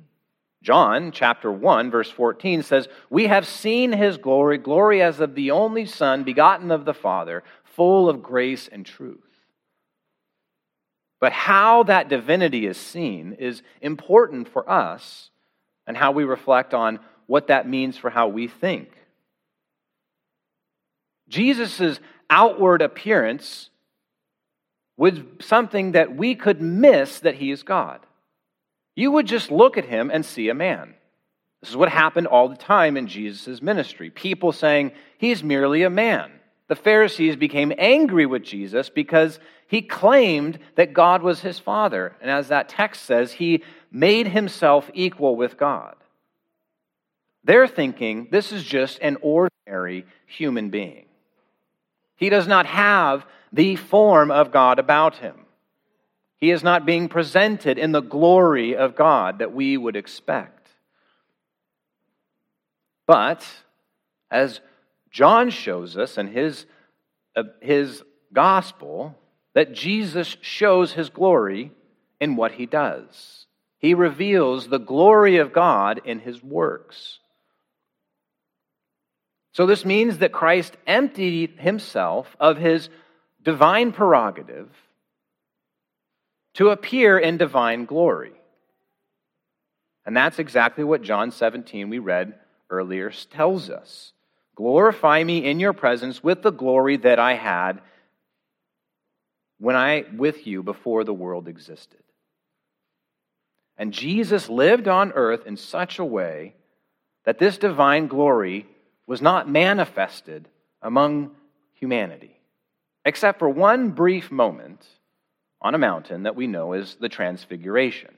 John 0.61 1.11
chapter 1.11 1.51
1 1.51 1.91
verse 1.91 2.09
14 2.09 2.63
says, 2.63 2.87
"We 3.09 3.27
have 3.27 3.45
seen 3.45 3.91
his 3.91 4.17
glory, 4.17 4.57
glory 4.57 5.01
as 5.01 5.19
of 5.19 5.35
the 5.35 5.51
only 5.51 5.85
son 5.85 6.23
begotten 6.23 6.71
of 6.71 6.85
the 6.85 6.93
Father, 6.93 7.43
full 7.63 8.09
of 8.09 8.23
grace 8.23 8.67
and 8.67 8.85
truth." 8.85 9.19
But 11.19 11.33
how 11.33 11.83
that 11.83 12.09
divinity 12.09 12.65
is 12.65 12.77
seen 12.77 13.33
is 13.33 13.61
important 13.81 14.47
for 14.47 14.67
us 14.69 15.29
and 15.85 15.95
how 15.95 16.11
we 16.11 16.23
reflect 16.23 16.73
on 16.73 16.99
what 17.27 17.47
that 17.47 17.67
means 17.67 17.97
for 17.97 18.09
how 18.09 18.27
we 18.27 18.47
think. 18.47 18.89
Jesus' 21.27 21.99
outward 22.29 22.81
appearance 22.81 23.69
was 24.97 25.19
something 25.41 25.93
that 25.93 26.15
we 26.15 26.35
could 26.35 26.61
miss 26.61 27.19
that 27.19 27.35
he 27.35 27.51
is 27.51 27.63
God. 27.63 27.99
You 28.95 29.11
would 29.11 29.27
just 29.27 29.51
look 29.51 29.77
at 29.77 29.85
him 29.85 30.09
and 30.09 30.25
see 30.25 30.49
a 30.49 30.53
man. 30.53 30.95
This 31.61 31.71
is 31.71 31.77
what 31.77 31.89
happened 31.89 32.27
all 32.27 32.47
the 32.47 32.55
time 32.55 32.95
in 32.95 33.07
Jesus' 33.07 33.61
ministry. 33.61 34.09
People 34.09 34.51
saying, 34.51 34.91
He's 35.17 35.43
merely 35.43 35.83
a 35.83 35.89
man. 35.89 36.31
The 36.67 36.75
Pharisees 36.75 37.35
became 37.35 37.73
angry 37.77 38.25
with 38.25 38.43
Jesus 38.43 38.89
because 38.89 39.39
he 39.67 39.81
claimed 39.81 40.59
that 40.75 40.93
God 40.93 41.21
was 41.21 41.41
his 41.41 41.59
father. 41.59 42.15
And 42.21 42.29
as 42.29 42.47
that 42.47 42.69
text 42.69 43.03
says, 43.03 43.33
he 43.33 43.63
made 43.91 44.27
himself 44.27 44.89
equal 44.93 45.35
with 45.35 45.57
God. 45.57 45.95
They're 47.43 47.67
thinking 47.67 48.27
this 48.31 48.51
is 48.51 48.63
just 48.63 48.99
an 49.01 49.17
ordinary 49.21 50.05
human 50.25 50.69
being. 50.69 51.05
He 52.15 52.29
does 52.29 52.47
not 52.47 52.65
have 52.65 53.25
the 53.55 53.77
form 53.77 54.31
of 54.31 54.51
God 54.51 54.79
about 54.79 55.15
him. 55.15 55.45
He 56.37 56.51
is 56.51 56.61
not 56.61 56.85
being 56.85 57.07
presented 57.07 57.77
in 57.77 57.93
the 57.93 58.01
glory 58.01 58.75
of 58.75 58.95
God 58.95 59.39
that 59.39 59.53
we 59.53 59.77
would 59.77 59.95
expect. 59.95 60.67
But, 63.07 63.47
as 64.29 64.59
John 65.09 65.49
shows 65.49 65.97
us 65.97 66.17
in 66.17 66.27
his, 66.27 66.65
uh, 67.35 67.43
his 67.61 68.03
gospel, 68.33 69.17
that 69.53 69.73
Jesus 69.73 70.35
shows 70.41 70.91
his 70.91 71.09
glory 71.09 71.71
in 72.19 72.35
what 72.35 72.51
he 72.51 72.65
does. 72.65 73.45
He 73.77 73.93
reveals 73.93 74.67
the 74.67 74.79
glory 74.79 75.37
of 75.37 75.53
God 75.53 76.01
in 76.03 76.19
his 76.19 76.43
works. 76.43 77.19
So, 79.53 79.65
this 79.65 79.85
means 79.85 80.17
that 80.17 80.33
Christ 80.33 80.75
emptied 80.85 81.59
himself 81.59 82.35
of 82.41 82.57
his 82.57 82.89
divine 83.45 83.93
prerogative 83.93 84.69
to 86.55 86.69
appear 86.69 87.17
in 87.17 87.37
divine 87.37 87.85
glory. 87.85 88.33
And 90.05 90.15
that's 90.15 90.39
exactly 90.39 90.83
what 90.83 91.01
John 91.01 91.31
17, 91.31 91.89
we 91.89 91.99
read 91.99 92.35
earlier, 92.69 93.11
tells 93.31 93.69
us. 93.69 94.11
Glorify 94.55 95.23
me 95.23 95.45
in 95.45 95.59
your 95.59 95.73
presence 95.73 96.23
with 96.23 96.41
the 96.41 96.51
glory 96.51 96.97
that 96.97 97.19
I 97.19 97.35
had 97.35 97.81
when 99.59 99.75
I 99.75 100.05
with 100.15 100.45
you 100.47 100.63
before 100.63 101.03
the 101.03 101.13
world 101.13 101.47
existed. 101.47 101.99
And 103.77 103.93
Jesus 103.93 104.49
lived 104.49 104.87
on 104.87 105.11
earth 105.13 105.45
in 105.45 105.57
such 105.57 105.99
a 105.99 106.05
way 106.05 106.55
that 107.25 107.39
this 107.39 107.57
divine 107.57 108.07
glory 108.07 108.65
was 109.07 109.21
not 109.21 109.49
manifested 109.49 110.47
among 110.81 111.31
humanity, 111.73 112.34
except 113.05 113.39
for 113.39 113.47
one 113.47 113.91
brief 113.91 114.31
moment 114.31 114.85
on 115.61 115.75
a 115.75 115.79
mountain 115.79 116.23
that 116.23 116.35
we 116.35 116.47
know 116.47 116.73
is 116.73 116.97
the 116.99 117.09
Transfiguration. 117.09 118.13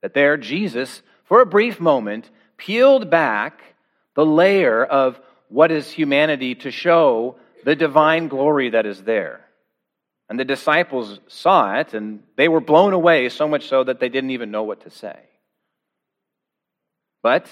That 0.00 0.14
there, 0.14 0.36
Jesus, 0.36 1.02
for 1.24 1.40
a 1.40 1.46
brief 1.46 1.80
moment, 1.80 2.30
peeled 2.56 3.10
back 3.10 3.62
the 4.14 4.24
layer 4.24 4.84
of 4.84 5.20
what 5.48 5.70
is 5.70 5.90
humanity 5.90 6.54
to 6.54 6.70
show 6.70 7.36
the 7.64 7.76
divine 7.76 8.28
glory 8.28 8.70
that 8.70 8.86
is 8.86 9.02
there. 9.02 9.40
And 10.28 10.38
the 10.38 10.44
disciples 10.44 11.20
saw 11.28 11.78
it, 11.78 11.94
and 11.94 12.22
they 12.36 12.48
were 12.48 12.60
blown 12.60 12.94
away, 12.94 13.28
so 13.28 13.46
much 13.46 13.68
so 13.68 13.84
that 13.84 14.00
they 14.00 14.08
didn't 14.08 14.30
even 14.30 14.50
know 14.50 14.62
what 14.62 14.82
to 14.82 14.90
say. 14.90 15.18
But 17.22 17.48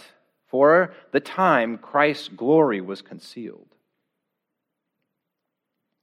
for 0.49 0.95
the 1.13 1.21
time, 1.21 1.79
Christ's 1.79 2.29
glory 2.29 2.81
was 2.81 3.03
concealed. 3.03 3.70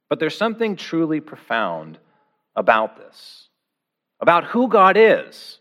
But 0.08 0.18
there's 0.20 0.36
something 0.36 0.76
truly 0.76 1.20
profound 1.20 1.98
about 2.56 2.96
this, 2.96 3.48
about 4.20 4.44
who 4.44 4.68
God 4.68 4.96
is, 4.96 5.58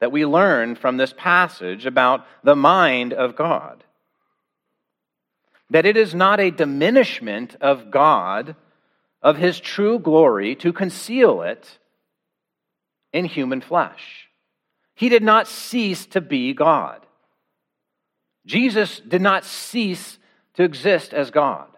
that 0.00 0.12
we 0.12 0.26
learn 0.26 0.74
from 0.74 0.96
this 0.96 1.14
passage 1.16 1.86
about 1.86 2.26
the 2.42 2.56
mind 2.56 3.12
of 3.12 3.36
God. 3.36 3.84
That 5.70 5.86
it 5.86 5.96
is 5.96 6.14
not 6.14 6.40
a 6.40 6.50
diminishment 6.50 7.56
of 7.60 7.90
God, 7.90 8.56
of 9.22 9.36
his 9.36 9.58
true 9.60 9.98
glory, 9.98 10.56
to 10.56 10.72
conceal 10.72 11.42
it 11.42 11.78
in 13.12 13.24
human 13.24 13.60
flesh. 13.60 14.28
He 14.94 15.08
did 15.08 15.22
not 15.22 15.48
cease 15.48 16.06
to 16.06 16.20
be 16.20 16.52
God. 16.52 17.06
Jesus 18.44 19.00
did 19.00 19.22
not 19.22 19.44
cease 19.44 20.18
to 20.54 20.62
exist 20.62 21.14
as 21.14 21.30
God. 21.30 21.68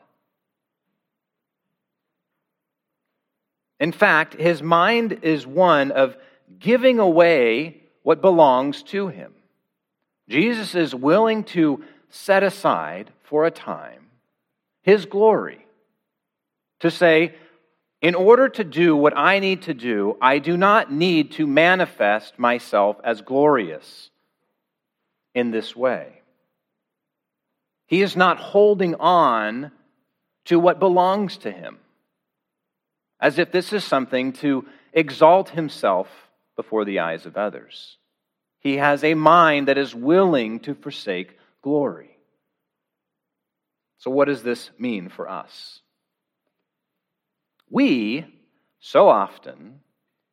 In 3.78 3.92
fact, 3.92 4.34
his 4.34 4.62
mind 4.62 5.20
is 5.22 5.46
one 5.46 5.90
of 5.92 6.16
giving 6.58 6.98
away 6.98 7.82
what 8.02 8.20
belongs 8.20 8.82
to 8.84 9.08
him. 9.08 9.34
Jesus 10.28 10.74
is 10.74 10.94
willing 10.94 11.44
to 11.44 11.84
set 12.08 12.42
aside 12.42 13.10
for 13.24 13.44
a 13.44 13.50
time 13.50 14.06
his 14.86 15.04
glory 15.04 15.66
to 16.78 16.90
say, 16.90 17.34
in 18.00 18.14
order 18.14 18.48
to 18.48 18.62
do 18.62 18.94
what 18.94 19.16
I 19.16 19.40
need 19.40 19.62
to 19.62 19.74
do, 19.74 20.16
I 20.20 20.38
do 20.38 20.56
not 20.56 20.92
need 20.92 21.32
to 21.32 21.46
manifest 21.46 22.38
myself 22.38 22.96
as 23.02 23.20
glorious 23.20 24.10
in 25.34 25.50
this 25.50 25.74
way. 25.74 26.20
He 27.86 28.02
is 28.02 28.16
not 28.16 28.38
holding 28.38 28.94
on 28.96 29.72
to 30.44 30.60
what 30.60 30.78
belongs 30.78 31.38
to 31.38 31.50
him, 31.50 31.78
as 33.20 33.38
if 33.38 33.52
this 33.52 33.72
is 33.72 33.84
something 33.84 34.32
to 34.34 34.66
exalt 34.92 35.50
himself 35.50 36.08
before 36.56 36.84
the 36.84 37.00
eyes 37.00 37.26
of 37.26 37.36
others. 37.36 37.98
He 38.60 38.76
has 38.78 39.04
a 39.04 39.14
mind 39.14 39.68
that 39.68 39.78
is 39.78 39.94
willing 39.94 40.60
to 40.60 40.74
forsake 40.74 41.38
glory. 41.62 42.16
So, 43.98 44.10
what 44.10 44.26
does 44.26 44.42
this 44.42 44.70
mean 44.78 45.08
for 45.08 45.28
us? 45.28 45.80
We, 47.70 48.26
so 48.80 49.08
often, 49.08 49.80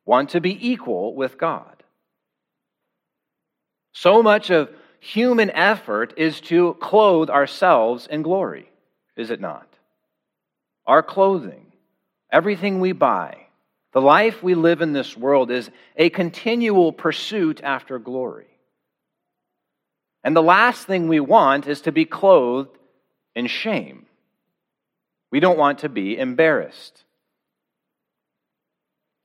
want 0.04 0.30
to 0.30 0.40
be 0.40 0.68
equal 0.70 1.14
with 1.14 1.38
God. 1.38 1.82
So 3.92 4.22
much 4.22 4.50
of 4.50 4.70
human 5.00 5.50
effort 5.50 6.14
is 6.16 6.40
to 6.42 6.74
clothe 6.80 7.30
ourselves 7.30 8.06
in 8.06 8.22
glory, 8.22 8.70
is 9.16 9.30
it 9.30 9.40
not? 9.40 9.68
Our 10.86 11.02
clothing, 11.02 11.63
everything 12.34 12.80
we 12.80 12.90
buy, 12.92 13.36
the 13.92 14.00
life 14.00 14.42
we 14.42 14.56
live 14.56 14.82
in 14.82 14.92
this 14.92 15.16
world 15.16 15.52
is 15.52 15.70
a 15.96 16.10
continual 16.10 16.92
pursuit 16.92 17.60
after 17.62 18.00
glory. 18.00 18.48
And 20.24 20.34
the 20.34 20.42
last 20.42 20.84
thing 20.86 21.06
we 21.06 21.20
want 21.20 21.68
is 21.68 21.82
to 21.82 21.92
be 21.92 22.04
clothed 22.04 22.76
in 23.36 23.46
shame. 23.46 24.06
We 25.30 25.38
don't 25.38 25.58
want 25.58 25.80
to 25.80 25.88
be 25.88 26.18
embarrassed. 26.18 27.04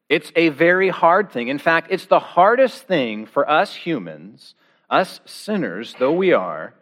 It's 0.07 0.31
a 0.35 0.49
very 0.49 0.89
hard 0.89 1.31
thing. 1.31 1.47
In 1.47 1.59
fact, 1.59 1.87
it's 1.89 2.05
the 2.05 2.19
hardest 2.19 2.83
thing 2.83 3.25
for 3.25 3.49
us 3.49 3.73
humans, 3.73 4.53
us 4.89 5.19
sinners, 5.25 5.95
though 5.97 6.13
we 6.13 6.33
are, 6.33 6.75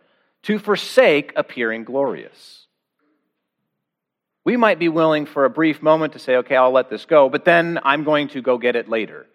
to 0.43 0.59
forsake 0.59 1.31
appearing 1.37 1.85
glorious. 1.85 2.66
We 4.47 4.55
might 4.55 4.79
be 4.79 4.87
willing 4.87 5.25
for 5.25 5.43
a 5.43 5.49
brief 5.49 5.81
moment 5.81 6.13
to 6.13 6.19
say, 6.19 6.37
okay, 6.37 6.55
I'll 6.55 6.71
let 6.71 6.89
this 6.89 7.03
go, 7.03 7.27
but 7.27 7.43
then 7.43 7.81
I'm 7.83 8.05
going 8.05 8.29
to 8.29 8.41
go 8.41 8.57
get 8.57 8.77
it 8.77 8.87
later. 8.87 9.27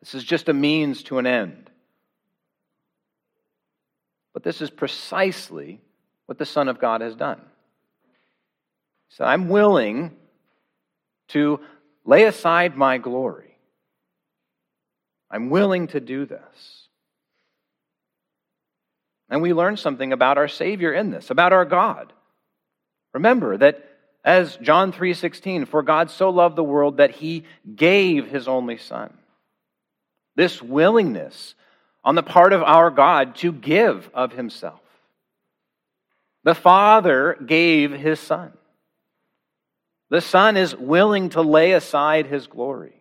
This 0.00 0.14
is 0.14 0.24
just 0.24 0.48
a 0.48 0.54
means 0.54 1.02
to 1.02 1.18
an 1.18 1.26
end. 1.26 1.68
But 4.32 4.44
this 4.44 4.62
is 4.62 4.70
precisely 4.70 5.82
what 6.24 6.38
the 6.38 6.46
Son 6.46 6.68
of 6.68 6.80
God 6.80 7.02
has 7.02 7.14
done. 7.14 7.42
So 9.10 9.22
I'm 9.22 9.50
willing 9.50 10.16
to 11.28 11.60
lay 12.06 12.24
aside 12.24 12.74
my 12.74 12.96
glory. 12.96 13.54
I'm 15.30 15.50
willing 15.50 15.88
to 15.88 16.00
do 16.00 16.24
this. 16.24 16.88
And 19.28 19.42
we 19.42 19.52
learn 19.52 19.76
something 19.76 20.14
about 20.14 20.38
our 20.38 20.48
Savior 20.48 20.94
in 20.94 21.10
this, 21.10 21.28
about 21.28 21.52
our 21.52 21.66
God. 21.66 22.14
Remember 23.12 23.58
that 23.58 23.84
as 24.24 24.56
John 24.56 24.92
3:16, 24.92 25.66
for 25.66 25.82
God 25.82 26.10
so 26.10 26.30
loved 26.30 26.56
the 26.56 26.64
world 26.64 26.96
that 26.98 27.12
he 27.12 27.44
gave 27.74 28.28
his 28.28 28.48
only 28.48 28.76
son. 28.76 29.16
This 30.36 30.62
willingness 30.62 31.54
on 32.04 32.14
the 32.14 32.22
part 32.22 32.52
of 32.52 32.62
our 32.62 32.90
God 32.90 33.36
to 33.36 33.52
give 33.52 34.10
of 34.14 34.32
himself. 34.32 34.80
The 36.44 36.54
Father 36.54 37.36
gave 37.44 37.92
his 37.92 38.20
son. 38.20 38.52
The 40.10 40.20
Son 40.20 40.56
is 40.56 40.74
willing 40.74 41.30
to 41.30 41.42
lay 41.42 41.72
aside 41.72 42.26
his 42.26 42.46
glory. 42.46 42.94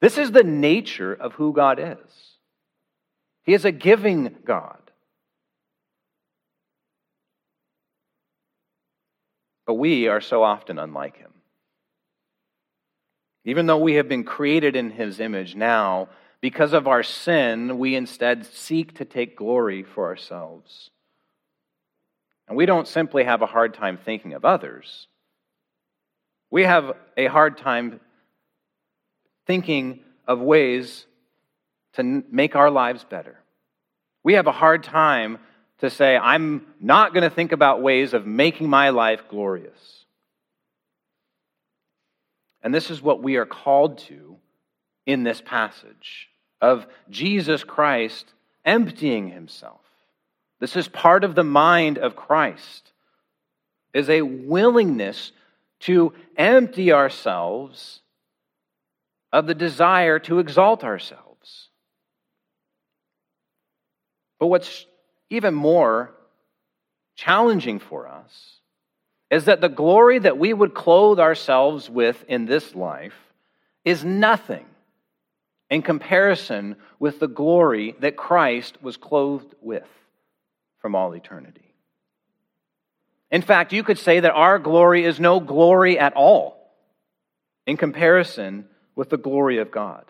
This 0.00 0.18
is 0.18 0.30
the 0.30 0.44
nature 0.44 1.12
of 1.12 1.32
who 1.34 1.52
God 1.52 1.80
is. 1.80 2.36
He 3.42 3.54
is 3.54 3.64
a 3.64 3.72
giving 3.72 4.36
God. 4.44 4.87
But 9.68 9.74
we 9.74 10.08
are 10.08 10.22
so 10.22 10.42
often 10.42 10.78
unlike 10.78 11.18
him. 11.18 11.30
Even 13.44 13.66
though 13.66 13.76
we 13.76 13.94
have 13.94 14.08
been 14.08 14.24
created 14.24 14.74
in 14.74 14.90
his 14.90 15.20
image 15.20 15.54
now, 15.54 16.08
because 16.40 16.72
of 16.72 16.88
our 16.88 17.02
sin, 17.02 17.78
we 17.78 17.94
instead 17.94 18.46
seek 18.46 18.94
to 18.94 19.04
take 19.04 19.36
glory 19.36 19.82
for 19.82 20.06
ourselves. 20.06 20.88
And 22.48 22.56
we 22.56 22.64
don't 22.64 22.88
simply 22.88 23.24
have 23.24 23.42
a 23.42 23.46
hard 23.46 23.74
time 23.74 23.98
thinking 23.98 24.32
of 24.32 24.46
others. 24.46 25.06
We 26.50 26.62
have 26.62 26.96
a 27.18 27.26
hard 27.26 27.58
time 27.58 28.00
thinking 29.46 30.00
of 30.26 30.40
ways 30.40 31.04
to 31.92 32.24
make 32.30 32.56
our 32.56 32.70
lives 32.70 33.04
better. 33.04 33.36
We 34.24 34.32
have 34.32 34.46
a 34.46 34.52
hard 34.52 34.82
time 34.82 35.38
to 35.78 35.90
say, 35.90 36.16
I'm 36.16 36.66
not 36.80 37.14
going 37.14 37.22
to 37.22 37.34
think 37.34 37.52
about 37.52 37.82
ways 37.82 38.14
of 38.14 38.26
making 38.26 38.68
my 38.68 38.90
life 38.90 39.22
glorious. 39.28 40.04
And 42.62 42.74
this 42.74 42.90
is 42.90 43.00
what 43.00 43.22
we 43.22 43.36
are 43.36 43.46
called 43.46 43.98
to 43.98 44.36
in 45.06 45.22
this 45.22 45.40
passage 45.40 46.28
of 46.60 46.86
Jesus 47.08 47.64
Christ 47.64 48.32
emptying 48.64 49.30
himself. 49.30 49.80
This 50.60 50.76
is 50.76 50.88
part 50.88 51.22
of 51.22 51.34
the 51.34 51.44
mind 51.44 51.98
of 51.98 52.16
Christ 52.16 52.92
is 53.94 54.10
a 54.10 54.22
willingness 54.22 55.32
to 55.80 56.12
empty 56.36 56.92
ourselves 56.92 58.00
of 59.32 59.46
the 59.46 59.54
desire 59.54 60.18
to 60.18 60.40
exalt 60.40 60.82
ourselves. 60.82 61.68
But 64.38 64.48
what's 64.48 64.86
even 65.30 65.54
more 65.54 66.14
challenging 67.16 67.78
for 67.78 68.06
us 68.08 68.60
is 69.30 69.44
that 69.44 69.60
the 69.60 69.68
glory 69.68 70.18
that 70.18 70.38
we 70.38 70.52
would 70.52 70.74
clothe 70.74 71.20
ourselves 71.20 71.90
with 71.90 72.24
in 72.28 72.46
this 72.46 72.74
life 72.74 73.14
is 73.84 74.04
nothing 74.04 74.66
in 75.70 75.82
comparison 75.82 76.76
with 76.98 77.20
the 77.20 77.28
glory 77.28 77.94
that 78.00 78.16
Christ 78.16 78.78
was 78.82 78.96
clothed 78.96 79.54
with 79.60 79.88
from 80.78 80.94
all 80.94 81.12
eternity. 81.12 81.74
In 83.30 83.42
fact, 83.42 83.74
you 83.74 83.82
could 83.82 83.98
say 83.98 84.20
that 84.20 84.32
our 84.32 84.58
glory 84.58 85.04
is 85.04 85.20
no 85.20 85.40
glory 85.40 85.98
at 85.98 86.14
all 86.14 86.72
in 87.66 87.76
comparison 87.76 88.66
with 88.96 89.10
the 89.10 89.18
glory 89.18 89.58
of 89.58 89.70
God. 89.70 90.04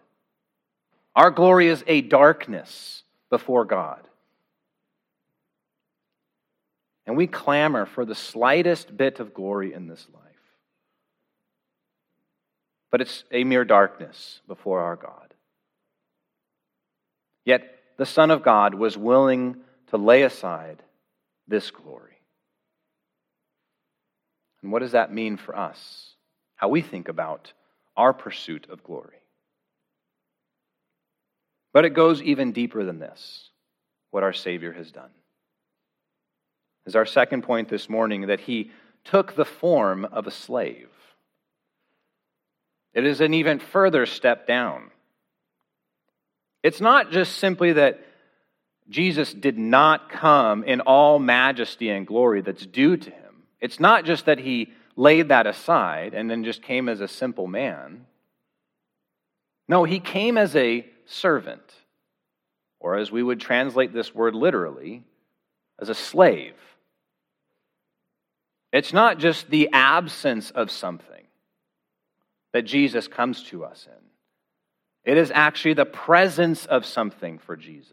Our 1.16 1.33
glory 1.33 1.66
is 1.66 1.83
a 1.88 2.00
darkness 2.00 3.02
before 3.28 3.64
God. 3.64 4.08
And 7.09 7.16
we 7.16 7.27
clamor 7.27 7.87
for 7.87 8.05
the 8.05 8.14
slightest 8.14 8.94
bit 8.94 9.18
of 9.18 9.33
glory 9.33 9.73
in 9.73 9.88
this 9.88 10.07
life. 10.12 10.23
But 12.90 13.01
it's 13.01 13.25
a 13.33 13.44
mere 13.44 13.64
darkness 13.64 14.42
before 14.47 14.81
our 14.81 14.94
God. 14.94 15.33
Yet 17.47 17.62
the 17.97 18.05
Son 18.05 18.31
of 18.31 18.42
God 18.42 18.75
was 18.75 18.99
willing 18.99 19.57
to 19.87 19.97
lay 19.97 20.23
aside 20.23 20.83
this 21.47 21.71
glory. 21.71 22.21
And 24.62 24.71
what 24.71 24.81
does 24.81 24.92
that 24.92 25.11
mean 25.11 25.38
for 25.38 25.57
us? 25.57 26.14
How 26.57 26.68
we 26.68 26.83
think 26.83 27.09
about 27.09 27.55
our 27.97 28.12
pursuit 28.12 28.66
of 28.68 28.85
glory. 28.85 29.23
But 31.73 31.87
it 31.87 31.94
goes 31.94 32.21
even 32.21 32.53
deeper 32.53 32.85
than 32.85 32.99
this, 32.99 33.49
what 34.11 34.25
our 34.25 34.35
Savior 34.35 34.75
has 34.75 34.92
done. 34.92 35.09
Is 36.88 36.96
our 36.96 37.05
second 37.05 37.42
point 37.42 37.68
this 37.68 37.90
morning 37.90 38.29
that 38.29 38.40
he 38.40 38.70
took 39.05 39.37
the 39.37 39.44
form 39.44 40.07
of 40.07 40.27
a 40.27 40.31
slave. 40.31 40.88
It 42.94 43.05
is 43.05 43.20
an 43.20 43.35
even 43.35 43.59
further 43.59 44.07
step 44.07 44.46
down. 44.46 44.90
It's 46.62 46.81
not 46.81 47.11
just 47.11 47.37
simply 47.37 47.74
that 47.74 48.01
Jesus 48.88 49.35
did 49.35 49.59
not 49.59 50.09
come 50.09 50.64
in 50.64 50.81
all 50.81 51.18
majesty 51.18 51.90
and 51.90 52.07
glory 52.07 52.40
that's 52.40 52.64
due 52.64 52.96
to 52.96 53.11
him. 53.11 53.42
It's 53.61 53.79
not 53.79 54.07
just 54.07 54.24
that 54.24 54.38
he 54.38 54.72
laid 54.96 55.29
that 55.29 55.46
aside 55.46 56.14
and 56.14 56.31
then 56.31 56.42
just 56.42 56.62
came 56.62 56.88
as 56.88 57.03
a 57.03 57.07
simple 57.07 57.46
man. 57.46 58.07
No, 59.68 59.85
he 59.85 60.01
came 60.01 60.38
as 60.38 60.57
a 60.57 60.87
servant, 61.05 61.70
or 62.81 62.96
as 62.96 63.12
we 63.12 63.22
would 63.22 63.40
translate 63.40 63.92
this 63.92 64.14
word 64.14 64.35
literally, 64.35 65.05
as 65.79 65.90
a 65.90 65.94
slave. 65.94 66.55
It's 68.72 68.92
not 68.92 69.18
just 69.18 69.50
the 69.50 69.70
absence 69.72 70.50
of 70.50 70.70
something 70.70 71.26
that 72.52 72.62
Jesus 72.62 73.09
comes 73.09 73.42
to 73.44 73.64
us 73.64 73.87
in, 73.87 75.12
it 75.12 75.16
is 75.16 75.33
actually 75.35 75.74
the 75.74 75.87
presence 75.87 76.66
of 76.66 76.85
something 76.85 77.38
for 77.38 77.57
Jesus. 77.57 77.92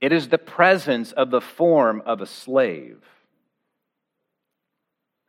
It 0.00 0.12
is 0.12 0.28
the 0.28 0.38
presence 0.38 1.12
of 1.12 1.30
the 1.30 1.40
form 1.40 2.02
of 2.06 2.20
a 2.20 2.26
slave. 2.26 3.02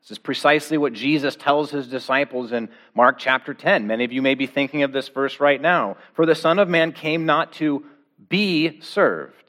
This 0.02 0.12
is 0.12 0.20
precisely 0.20 0.78
what 0.78 0.94
Jesus 0.94 1.36
tells 1.36 1.70
his 1.70 1.88
disciples 1.88 2.52
in 2.52 2.70
Mark 2.96 3.18
chapter 3.20 3.54
10. 3.54 3.86
Many 3.86 4.04
of 4.04 4.12
you 4.12 4.22
may 4.22 4.36
be 4.36 4.48
thinking 4.48 4.84
of 4.84 4.92
this 4.92 5.10
verse 5.10 5.40
right 5.40 5.62
now. 5.62 5.98
For 6.14 6.26
the 6.26 6.36
Son 6.36 6.58
of 6.58 6.70
Man 6.70 6.92
came 6.92 7.26
not 7.26 7.54
to 7.54 7.86
be 8.30 8.80
served, 8.82 9.41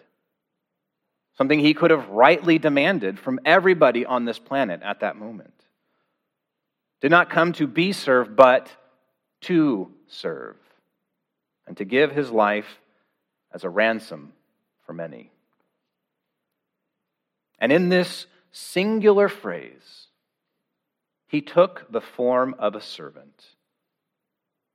something 1.43 1.59
he 1.59 1.75
could 1.75 1.91
have 1.91 2.09
rightly 2.09 2.57
demanded 2.61 3.19
from 3.19 3.41
everybody 3.45 4.07
on 4.07 4.25
this 4.25 4.39
planet 4.39 4.81
at 4.85 5.01
that 5.01 5.17
moment. 5.17 5.53
Did 7.01 7.11
not 7.11 7.31
come 7.31 7.53
to 7.55 7.67
be 7.67 7.91
served, 7.91 8.37
but 8.37 8.71
to 9.41 9.91
serve, 10.07 10.55
and 11.67 11.77
to 11.79 11.85
give 11.85 12.13
his 12.13 12.31
life 12.31 12.79
as 13.53 13.65
a 13.65 13.69
ransom 13.69 14.33
for 14.87 14.93
many. 14.93 15.33
And 17.59 17.73
in 17.73 17.89
this 17.89 18.29
singular 18.53 19.29
phrase, 19.29 20.07
he 21.27 21.41
took 21.41 21.91
the 21.91 22.01
form 22.01 22.55
of 22.61 22.77
a 22.77 22.81
servant. 22.81 23.47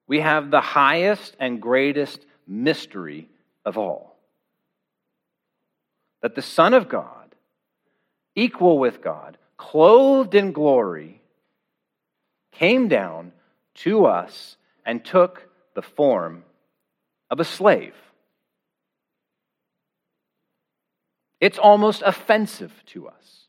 We 0.05 0.19
have 0.19 0.51
the 0.51 0.59
highest 0.59 1.33
and 1.39 1.61
greatest 1.61 2.25
mystery 2.45 3.29
of 3.63 3.77
all 3.77 4.16
that 6.21 6.35
the 6.35 6.41
Son 6.41 6.73
of 6.73 6.89
God, 6.89 7.35
equal 8.35 8.79
with 8.79 9.01
God, 9.01 9.37
clothed 9.57 10.35
in 10.35 10.51
glory, 10.51 11.21
came 12.51 12.87
down 12.87 13.31
to 13.75 14.05
us 14.05 14.57
and 14.85 15.03
took 15.03 15.47
the 15.75 15.81
form 15.81 16.43
of 17.29 17.39
a 17.39 17.45
slave. 17.45 17.93
It's 21.39 21.59
almost 21.59 22.01
offensive 22.03 22.73
to 22.87 23.07
us. 23.09 23.47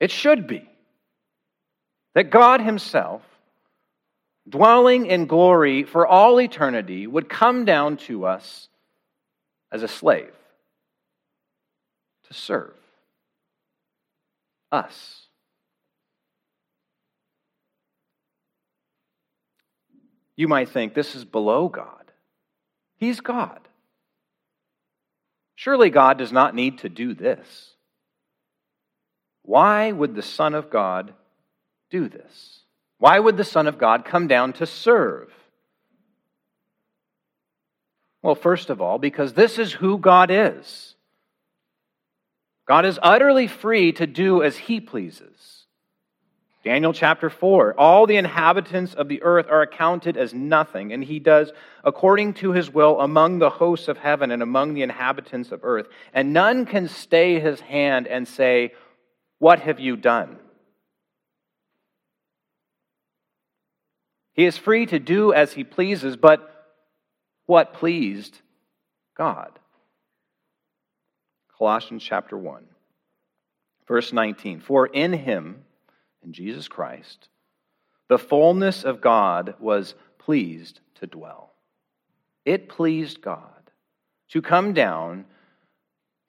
It 0.00 0.10
should 0.10 0.46
be 0.46 0.66
that 2.14 2.30
God 2.30 2.62
Himself, 2.62 3.22
dwelling 4.48 5.06
in 5.06 5.26
glory 5.26 5.82
for 5.82 6.06
all 6.06 6.40
eternity, 6.40 7.06
would 7.06 7.28
come 7.28 7.66
down 7.66 7.98
to 7.98 8.24
us 8.24 8.68
as 9.70 9.82
a 9.82 9.88
slave 9.88 10.32
to 12.28 12.34
serve 12.34 12.76
us. 14.70 15.26
You 20.36 20.46
might 20.46 20.68
think 20.68 20.94
this 20.94 21.16
is 21.16 21.24
below 21.24 21.68
God. 21.68 22.12
He's 22.96 23.20
God. 23.20 23.60
Surely 25.56 25.90
God 25.90 26.18
does 26.18 26.30
not 26.30 26.54
need 26.54 26.78
to 26.78 26.88
do 26.88 27.14
this. 27.14 27.72
Why 29.42 29.90
would 29.90 30.14
the 30.14 30.22
Son 30.22 30.54
of 30.54 30.70
God 30.70 31.12
do 31.90 32.08
this? 32.08 32.60
Why 32.98 33.18
would 33.18 33.36
the 33.36 33.44
Son 33.44 33.66
of 33.66 33.78
God 33.78 34.04
come 34.04 34.28
down 34.28 34.52
to 34.54 34.66
serve? 34.66 35.32
Well, 38.22 38.34
first 38.34 38.70
of 38.70 38.80
all, 38.80 38.98
because 38.98 39.32
this 39.32 39.58
is 39.58 39.72
who 39.72 39.98
God 39.98 40.30
is. 40.30 40.94
God 42.68 42.84
is 42.84 42.98
utterly 43.02 43.46
free 43.46 43.92
to 43.92 44.06
do 44.06 44.42
as 44.42 44.58
he 44.58 44.78
pleases. 44.78 45.64
Daniel 46.64 46.92
chapter 46.92 47.30
4 47.30 47.74
All 47.80 48.06
the 48.06 48.18
inhabitants 48.18 48.92
of 48.92 49.08
the 49.08 49.22
earth 49.22 49.46
are 49.48 49.62
accounted 49.62 50.18
as 50.18 50.34
nothing, 50.34 50.92
and 50.92 51.02
he 51.02 51.18
does 51.18 51.50
according 51.82 52.34
to 52.34 52.52
his 52.52 52.70
will 52.70 53.00
among 53.00 53.38
the 53.38 53.48
hosts 53.48 53.88
of 53.88 53.96
heaven 53.96 54.30
and 54.30 54.42
among 54.42 54.74
the 54.74 54.82
inhabitants 54.82 55.50
of 55.50 55.60
earth. 55.62 55.86
And 56.12 56.34
none 56.34 56.66
can 56.66 56.88
stay 56.88 57.40
his 57.40 57.60
hand 57.60 58.06
and 58.06 58.28
say, 58.28 58.74
What 59.38 59.60
have 59.60 59.80
you 59.80 59.96
done? 59.96 60.38
He 64.34 64.44
is 64.44 64.58
free 64.58 64.84
to 64.86 64.98
do 64.98 65.32
as 65.32 65.54
he 65.54 65.64
pleases, 65.64 66.18
but 66.18 66.48
what 67.46 67.72
pleased 67.72 68.38
God? 69.16 69.57
Colossians 71.58 72.04
chapter 72.04 72.38
1, 72.38 72.62
verse 73.88 74.12
19. 74.12 74.60
For 74.60 74.86
in 74.86 75.12
him, 75.12 75.64
in 76.22 76.32
Jesus 76.32 76.68
Christ, 76.68 77.28
the 78.08 78.18
fullness 78.18 78.84
of 78.84 79.00
God 79.00 79.54
was 79.58 79.96
pleased 80.18 80.78
to 81.00 81.06
dwell. 81.08 81.52
It 82.44 82.68
pleased 82.68 83.20
God 83.20 83.42
to 84.30 84.40
come 84.40 84.72
down 84.72 85.24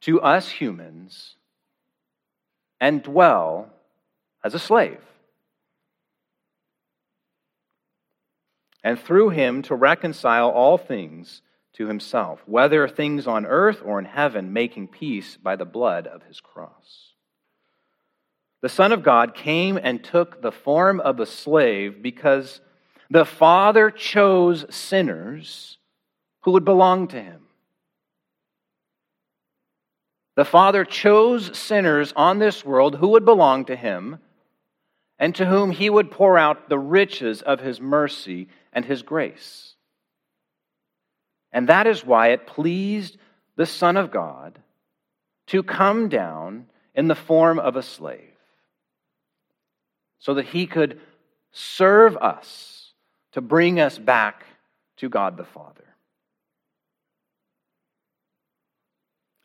to 0.02 0.20
us 0.20 0.50
humans 0.50 1.36
and 2.82 3.04
dwell 3.04 3.70
as 4.44 4.56
a 4.56 4.60
slave. 4.60 5.02
And 8.84 9.00
through 9.00 9.30
him 9.30 9.62
to 9.64 9.76
reconcile 9.76 10.50
all 10.50 10.78
things 10.78 11.42
to 11.74 11.88
himself, 11.88 12.42
whether 12.46 12.88
things 12.88 13.28
on 13.28 13.46
earth 13.46 13.82
or 13.84 14.00
in 14.00 14.06
heaven, 14.06 14.54
making 14.54 14.88
peace 14.88 15.38
by 15.38 15.56
the 15.56 15.66
blood 15.66 16.08
of 16.08 16.24
his 16.24 16.40
cross. 16.42 17.14
The 18.62 18.70
Son 18.70 18.92
of 18.92 19.04
God 19.04 19.36
came 19.36 19.80
and 19.82 20.04
took 20.04 20.42
the 20.42 20.52
form 20.52 21.00
of 21.00 21.20
a 21.20 21.26
slave 21.26 22.02
because 22.02 22.60
the 23.10 23.26
Father 23.26 23.90
chose 23.90 24.66
sinners 24.70 25.78
who 26.42 26.52
would 26.52 26.66
belong 26.66 27.08
to 27.10 27.22
him. 27.22 27.44
The 30.36 30.46
Father 30.46 30.86
chose 30.86 31.58
sinners 31.58 32.14
on 32.16 32.40
this 32.40 32.64
world 32.64 32.96
who 32.96 33.10
would 33.10 33.26
belong 33.26 33.66
to 33.66 33.76
him 33.76 34.20
and 35.18 35.36
to 35.36 35.46
whom 35.46 35.72
he 35.72 35.90
would 35.90 36.12
pour 36.12 36.38
out 36.38 36.70
the 36.70 36.80
riches 36.80 37.42
of 37.42 37.60
his 37.60 37.82
mercy 37.82 38.48
and 38.72 38.86
his 38.86 39.02
grace. 39.02 39.76
And 41.52 41.70
that 41.70 41.88
is 41.88 42.06
why 42.06 42.30
it 42.30 42.48
pleased 42.48 43.18
the 43.56 43.66
Son 43.66 43.98
of 43.98 44.12
God 44.12 44.60
to 45.48 45.64
come 45.64 46.10
down 46.10 46.68
in 46.94 47.08
the 47.08 47.16
form 47.16 47.60
of 47.60 47.76
a 47.76 47.84
slave 47.84 48.34
so 50.20 50.36
that 50.36 50.46
he 50.46 50.68
could 50.68 51.00
serve 51.52 52.16
us 52.18 52.92
to 53.32 53.42
bring 53.42 53.80
us 53.80 53.98
back 53.98 54.46
to 54.98 55.10
God 55.10 55.38
the 55.38 55.46
Father. 55.46 55.84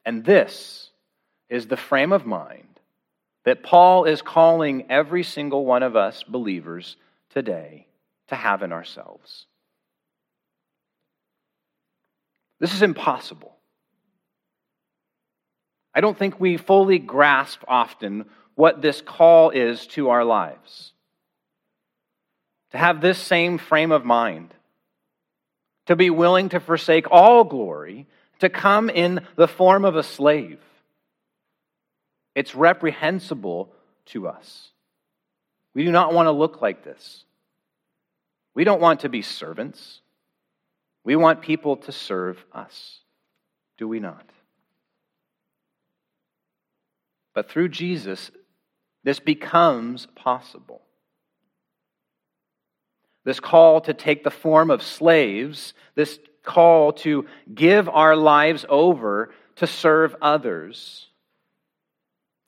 And 0.05 0.25
this 0.25 0.91
is 1.49 1.67
the 1.67 1.77
frame 1.77 2.13
of 2.13 2.27
mind 2.27 2.69
that 3.45 3.63
Paul 3.63 4.05
is 4.05 4.23
calling 4.23 4.91
every 4.91 5.23
single 5.23 5.65
one 5.65 5.83
of 5.83 5.97
us 5.97 6.23
believers 6.23 6.97
today 7.31 7.87
to 8.29 8.35
have 8.35 8.63
in 8.63 8.73
ourselves. 8.73 9.47
This 12.61 12.75
is 12.75 12.83
impossible. 12.83 13.57
I 15.95 16.01
don't 16.01 16.19
think 16.19 16.41
we 16.41 16.57
fully 16.57 16.99
grasp 16.99 17.63
often 17.69 18.27
what 18.55 18.83
this 18.83 19.01
call 19.01 19.51
is 19.51 19.87
to 19.89 20.11
our 20.11 20.25
lives. 20.25 20.93
To 22.71 22.79
have 22.79 23.01
this 23.01 23.19
same 23.19 23.59
frame 23.59 23.93
of 23.93 24.05
mind, 24.05 24.53
to 25.87 25.95
be 25.95 26.11
willing 26.11 26.49
to 26.49 26.61
forsake 26.61 27.07
all 27.11 27.45
glory, 27.45 28.07
to 28.41 28.49
come 28.49 28.91
in 28.91 29.25
the 29.37 29.47
form 29.47 29.85
of 29.85 29.95
a 29.97 30.03
slave. 30.03 30.59
It's 32.35 32.55
reprehensible 32.55 33.73
to 34.07 34.27
us. 34.27 34.71
We 35.75 35.85
do 35.85 35.93
not 35.93 36.13
want 36.13 36.27
to 36.27 36.33
look 36.33 36.61
like 36.61 36.85
this. 36.85 37.25
We 38.55 38.65
don't 38.65 38.81
want 38.81 39.01
to 39.01 39.09
be 39.09 39.23
servants. 39.23 40.01
We 41.05 41.17
want 41.17 41.43
people 41.43 41.77
to 41.77 41.93
serve 41.93 42.43
us. 42.53 43.01
Do 43.77 43.87
we 43.87 44.01
not? 44.01 44.25
But 47.35 47.51
through 47.51 47.69
Jesus, 47.69 48.31
this 49.03 49.21
becomes 49.21 50.07
possible. 50.15 50.81
This 53.25 53.41
call 53.41 53.81
to 53.83 53.95
take 53.95 54.25
the 54.25 54.31
form 54.31 54.71
of 54.71 54.83
slaves, 54.83 55.75
this 55.95 56.19
call 56.43 56.93
to 56.93 57.27
give 57.53 57.89
our 57.89 58.17
lives 58.17 58.65
over 58.69 59.33
to 59.57 59.67
serve 59.67 60.15
others, 60.23 61.09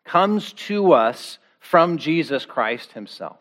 comes 0.05 0.53
to 0.53 0.93
us 0.93 1.39
from 1.59 1.99
Jesus 1.99 2.47
Christ 2.47 2.93
Himself. 2.93 3.39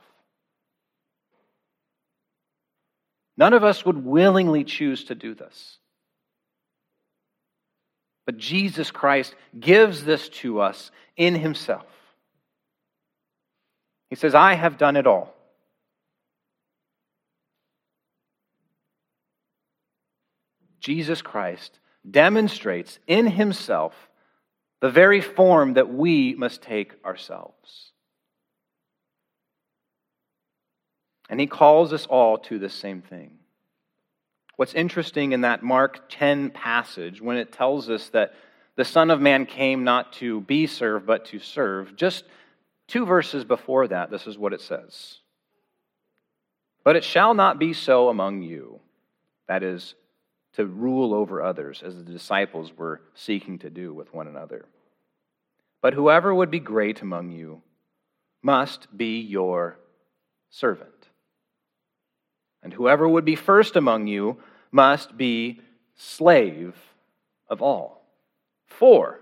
None 3.38 3.54
of 3.54 3.64
us 3.64 3.86
would 3.86 4.06
willingly 4.06 4.64
choose 4.64 5.06
to 5.06 5.16
do 5.16 5.34
this. 5.36 5.78
But 8.26 8.38
Jesus 8.38 8.92
Christ 8.92 9.36
gives 9.60 10.04
this 10.04 10.30
to 10.30 10.62
us 10.62 10.92
in 11.18 11.36
Himself. 11.36 11.86
He 14.10 14.16
says, 14.16 14.36
I 14.36 14.54
have 14.54 14.78
done 14.78 14.96
it 14.96 15.08
all. 15.08 15.36
Jesus 20.80 21.24
Christ 21.24 21.80
demonstrates 22.10 23.00
in 23.08 23.26
himself 23.26 23.96
the 24.82 24.90
very 24.92 25.20
form 25.20 25.74
that 25.74 25.92
we 25.92 26.36
must 26.36 26.62
take 26.62 26.94
ourselves. 27.04 27.92
And 31.30 31.40
he 31.40 31.48
calls 31.48 31.92
us 31.94 32.06
all 32.06 32.38
to 32.40 32.60
the 32.60 32.70
same 32.70 33.02
thing. 33.02 33.32
What's 34.56 34.74
interesting 34.74 35.32
in 35.32 35.42
that 35.42 35.64
Mark 35.64 36.10
10 36.10 36.52
passage, 36.52 37.22
when 37.22 37.38
it 37.38 37.52
tells 37.52 37.90
us 37.90 38.10
that 38.10 38.34
the 38.76 38.86
Son 38.86 39.10
of 39.10 39.20
Man 39.20 39.46
came 39.46 39.84
not 39.84 40.14
to 40.14 40.42
be 40.42 40.68
served, 40.68 41.06
but 41.06 41.26
to 41.26 41.40
serve, 41.40 41.96
just 41.96 42.24
Two 42.88 43.06
verses 43.06 43.44
before 43.44 43.88
that, 43.88 44.12
this 44.12 44.28
is 44.28 44.38
what 44.38 44.54
it 44.54 44.62
says 44.62 45.20
But 46.84 46.96
it 46.96 47.04
shall 47.04 47.34
not 47.34 47.60
be 47.60 47.74
so 47.74 48.10
among 48.10 48.44
you, 48.44 48.80
that 49.48 49.64
is, 49.64 49.96
to 50.54 50.66
rule 50.66 51.14
over 51.14 51.42
others, 51.42 51.82
as 51.84 51.98
the 51.98 52.12
disciples 52.12 52.72
were 52.78 53.02
seeking 53.14 53.60
to 53.60 53.70
do 53.70 53.94
with 53.94 54.14
one 54.14 54.28
another. 54.28 54.66
But 55.82 55.94
whoever 55.94 56.34
would 56.34 56.50
be 56.50 56.60
great 56.60 57.02
among 57.02 57.32
you 57.32 57.62
must 58.42 58.96
be 58.96 59.20
your 59.20 59.78
servant. 60.50 61.10
And 62.66 62.74
whoever 62.74 63.08
would 63.08 63.24
be 63.24 63.36
first 63.36 63.76
among 63.76 64.08
you 64.08 64.38
must 64.72 65.16
be 65.16 65.62
slave 65.96 66.76
of 67.48 67.62
all. 67.62 68.06
For 68.66 69.22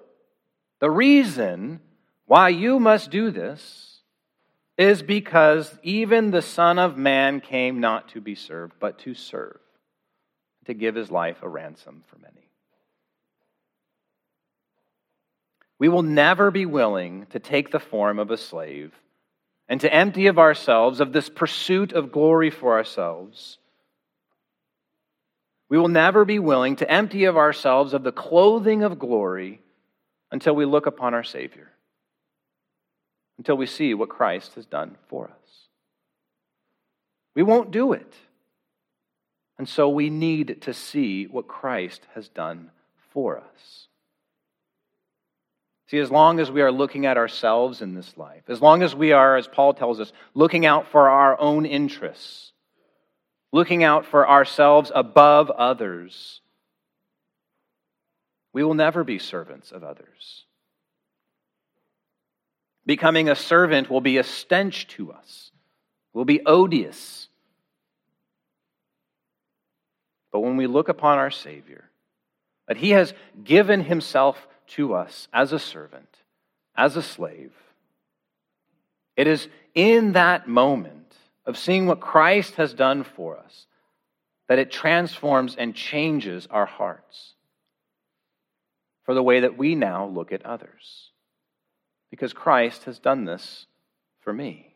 the 0.79 0.89
reason 0.89 1.81
why 2.25 2.49
you 2.49 2.79
must 2.79 3.11
do 3.11 3.29
this 3.29 3.99
is 4.77 5.03
because 5.03 5.77
even 5.83 6.31
the 6.31 6.41
Son 6.41 6.79
of 6.79 6.97
Man 6.97 7.41
came 7.41 7.79
not 7.79 8.07
to 8.09 8.21
be 8.21 8.33
served, 8.33 8.73
but 8.79 8.97
to 8.99 9.13
serve, 9.13 9.59
to 10.65 10.73
give 10.73 10.95
his 10.95 11.11
life 11.11 11.43
a 11.43 11.49
ransom 11.49 12.03
for 12.07 12.17
many. 12.17 12.43
we 15.83 15.89
will 15.89 16.01
never 16.01 16.49
be 16.49 16.65
willing 16.65 17.25
to 17.25 17.39
take 17.39 17.69
the 17.69 17.79
form 17.79 18.17
of 18.17 18.31
a 18.31 18.37
slave 18.37 18.93
and 19.73 19.81
to 19.81 19.91
empty 19.91 20.27
of 20.27 20.37
ourselves 20.37 20.99
of 20.99 21.13
this 21.13 21.29
pursuit 21.29 21.93
of 21.93 22.11
glory 22.11 22.51
for 22.51 22.73
ourselves. 22.73 23.57
We 25.67 25.79
will 25.79 25.87
never 25.87 26.25
be 26.25 26.37
willing 26.37 26.75
to 26.75 26.91
empty 26.91 27.25
of 27.25 27.37
ourselves 27.37 27.95
of 27.95 28.03
the 28.03 28.11
clothing 28.11 28.83
of 28.83 28.99
glory 28.99 29.61
until 30.31 30.53
we 30.53 30.65
look 30.65 30.85
upon 30.85 31.15
our 31.15 31.23
Savior, 31.23 31.71
until 33.39 33.57
we 33.57 33.65
see 33.65 33.95
what 33.95 34.09
Christ 34.09 34.53
has 34.53 34.67
done 34.67 34.95
for 35.07 35.25
us. 35.25 35.67
We 37.33 37.41
won't 37.41 37.71
do 37.71 37.93
it. 37.93 38.13
And 39.57 39.67
so 39.67 39.89
we 39.89 40.11
need 40.11 40.61
to 40.61 40.73
see 40.75 41.25
what 41.25 41.47
Christ 41.47 42.05
has 42.13 42.29
done 42.29 42.69
for 43.09 43.39
us. 43.39 43.87
See, 45.93 45.99
as 45.99 46.09
long 46.09 46.39
as 46.39 46.49
we 46.49 46.63
are 46.63 46.71
looking 46.71 47.05
at 47.05 47.17
ourselves 47.17 47.83
in 47.83 47.93
this 47.93 48.17
life, 48.17 48.41
as 48.47 48.59
long 48.59 48.81
as 48.81 48.95
we 48.95 49.11
are, 49.11 49.37
as 49.37 49.45
Paul 49.47 49.75
tells 49.75 49.99
us, 49.99 50.11
looking 50.33 50.65
out 50.65 50.87
for 50.87 51.07
our 51.07 51.39
own 51.39 51.67
interests, 51.67 52.51
looking 53.51 53.83
out 53.83 54.07
for 54.07 54.27
ourselves 54.27 54.91
above 54.95 55.51
others, 55.51 56.41
we 58.53 58.63
will 58.63 58.73
never 58.73 59.03
be 59.03 59.19
servants 59.19 59.71
of 59.71 59.83
others. 59.83 60.45
Becoming 62.87 63.29
a 63.29 63.35
servant 63.35 63.87
will 63.87 64.01
be 64.01 64.17
a 64.17 64.23
stench 64.23 64.87
to 64.87 65.11
us, 65.11 65.51
will 66.11 66.25
be 66.25 66.43
odious. 66.43 67.27
But 70.31 70.39
when 70.39 70.57
we 70.57 70.65
look 70.65 70.89
upon 70.89 71.19
our 71.19 71.29
Savior, 71.29 71.91
that 72.67 72.77
He 72.77 72.89
has 72.89 73.13
given 73.43 73.83
Himself 73.83 74.47
to 74.67 74.93
us 74.93 75.27
as 75.33 75.51
a 75.51 75.59
servant, 75.59 76.17
as 76.75 76.95
a 76.95 77.01
slave. 77.01 77.53
It 79.15 79.27
is 79.27 79.47
in 79.75 80.13
that 80.13 80.47
moment 80.47 81.15
of 81.45 81.57
seeing 81.57 81.87
what 81.87 81.99
Christ 81.99 82.55
has 82.55 82.73
done 82.73 83.03
for 83.03 83.37
us 83.37 83.67
that 84.47 84.59
it 84.59 84.71
transforms 84.71 85.55
and 85.55 85.75
changes 85.75 86.47
our 86.49 86.65
hearts 86.65 87.33
for 89.03 89.13
the 89.13 89.23
way 89.23 89.41
that 89.41 89.57
we 89.57 89.75
now 89.75 90.05
look 90.05 90.31
at 90.31 90.45
others. 90.45 91.11
Because 92.09 92.33
Christ 92.33 92.83
has 92.83 92.99
done 92.99 93.25
this 93.25 93.65
for 94.21 94.31
me. 94.31 94.75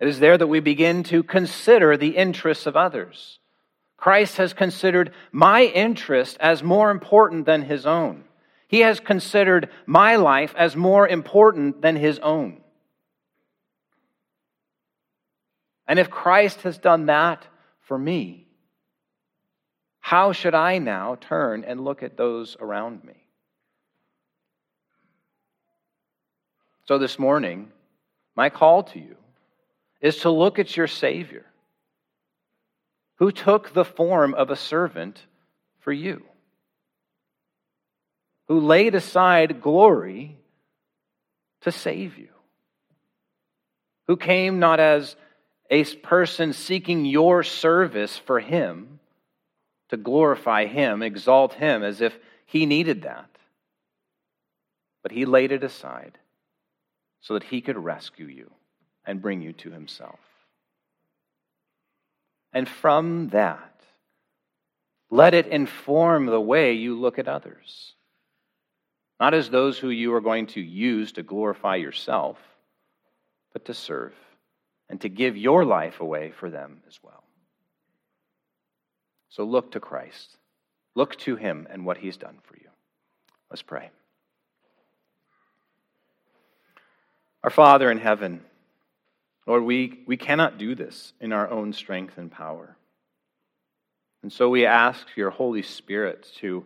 It 0.00 0.08
is 0.08 0.20
there 0.20 0.38
that 0.38 0.46
we 0.46 0.60
begin 0.60 1.02
to 1.04 1.22
consider 1.22 1.96
the 1.96 2.16
interests 2.16 2.66
of 2.66 2.76
others. 2.76 3.38
Christ 4.04 4.36
has 4.36 4.52
considered 4.52 5.14
my 5.32 5.62
interest 5.62 6.36
as 6.38 6.62
more 6.62 6.90
important 6.90 7.46
than 7.46 7.62
his 7.62 7.86
own. 7.86 8.24
He 8.68 8.80
has 8.80 9.00
considered 9.00 9.70
my 9.86 10.16
life 10.16 10.52
as 10.58 10.76
more 10.76 11.08
important 11.08 11.80
than 11.80 11.96
his 11.96 12.18
own. 12.18 12.60
And 15.88 15.98
if 15.98 16.10
Christ 16.10 16.60
has 16.64 16.76
done 16.76 17.06
that 17.06 17.46
for 17.80 17.96
me, 17.96 18.46
how 20.00 20.32
should 20.32 20.54
I 20.54 20.76
now 20.76 21.16
turn 21.18 21.64
and 21.64 21.82
look 21.82 22.02
at 22.02 22.18
those 22.18 22.58
around 22.60 23.04
me? 23.04 23.24
So 26.86 26.98
this 26.98 27.18
morning, 27.18 27.72
my 28.36 28.50
call 28.50 28.82
to 28.82 28.98
you 28.98 29.16
is 30.02 30.18
to 30.18 30.30
look 30.30 30.58
at 30.58 30.76
your 30.76 30.88
Savior 30.88 31.46
who 33.16 33.30
took 33.30 33.72
the 33.72 33.84
form 33.84 34.34
of 34.34 34.50
a 34.50 34.56
servant 34.56 35.20
for 35.80 35.92
you, 35.92 36.24
who 38.48 38.60
laid 38.60 38.94
aside 38.94 39.62
glory 39.62 40.36
to 41.62 41.70
save 41.70 42.18
you, 42.18 42.28
who 44.06 44.16
came 44.16 44.58
not 44.58 44.80
as 44.80 45.16
a 45.70 45.84
person 45.84 46.52
seeking 46.52 47.04
your 47.04 47.42
service 47.42 48.18
for 48.18 48.40
him 48.40 48.98
to 49.88 49.96
glorify 49.96 50.66
him, 50.66 51.02
exalt 51.02 51.54
him 51.54 51.82
as 51.82 52.00
if 52.00 52.18
he 52.46 52.66
needed 52.66 53.02
that, 53.02 53.30
but 55.02 55.12
he 55.12 55.24
laid 55.24 55.52
it 55.52 55.64
aside 55.64 56.18
so 57.20 57.34
that 57.34 57.44
he 57.44 57.60
could 57.60 57.78
rescue 57.78 58.26
you 58.26 58.50
and 59.06 59.22
bring 59.22 59.40
you 59.40 59.52
to 59.52 59.70
himself. 59.70 60.18
And 62.54 62.68
from 62.68 63.28
that, 63.30 63.82
let 65.10 65.34
it 65.34 65.48
inform 65.48 66.26
the 66.26 66.40
way 66.40 66.72
you 66.72 66.98
look 66.98 67.18
at 67.18 67.28
others. 67.28 67.94
Not 69.20 69.34
as 69.34 69.50
those 69.50 69.78
who 69.78 69.90
you 69.90 70.14
are 70.14 70.20
going 70.20 70.46
to 70.48 70.60
use 70.60 71.12
to 71.12 71.22
glorify 71.22 71.76
yourself, 71.76 72.38
but 73.52 73.64
to 73.66 73.74
serve 73.74 74.14
and 74.88 75.00
to 75.00 75.08
give 75.08 75.36
your 75.36 75.64
life 75.64 76.00
away 76.00 76.30
for 76.30 76.50
them 76.50 76.82
as 76.86 76.98
well. 77.02 77.24
So 79.30 79.44
look 79.44 79.72
to 79.72 79.80
Christ. 79.80 80.36
Look 80.94 81.16
to 81.20 81.36
him 81.36 81.66
and 81.70 81.84
what 81.84 81.98
he's 81.98 82.16
done 82.16 82.38
for 82.44 82.56
you. 82.56 82.68
Let's 83.50 83.62
pray. 83.62 83.90
Our 87.42 87.50
Father 87.50 87.90
in 87.90 87.98
heaven, 87.98 88.42
Lord, 89.46 89.62
we, 89.64 90.00
we 90.06 90.16
cannot 90.16 90.58
do 90.58 90.74
this 90.74 91.12
in 91.20 91.32
our 91.32 91.50
own 91.50 91.72
strength 91.72 92.16
and 92.16 92.30
power. 92.30 92.76
And 94.22 94.32
so 94.32 94.48
we 94.48 94.64
ask 94.64 95.06
your 95.16 95.30
Holy 95.30 95.62
Spirit 95.62 96.30
to 96.36 96.64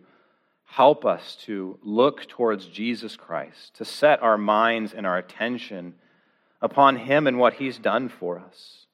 help 0.63 1.03
us 1.03 1.35
to 1.45 1.77
look 1.83 2.27
towards 2.27 2.67
Jesus 2.67 3.17
Christ, 3.17 3.75
to 3.75 3.85
set 3.85 4.21
our 4.21 4.37
minds 4.37 4.93
and 4.93 5.05
our 5.05 5.17
attention 5.17 5.95
upon 6.61 6.95
him 6.95 7.27
and 7.27 7.37
what 7.37 7.55
he's 7.55 7.77
done 7.77 8.07
for 8.07 8.39
us, 8.39 8.85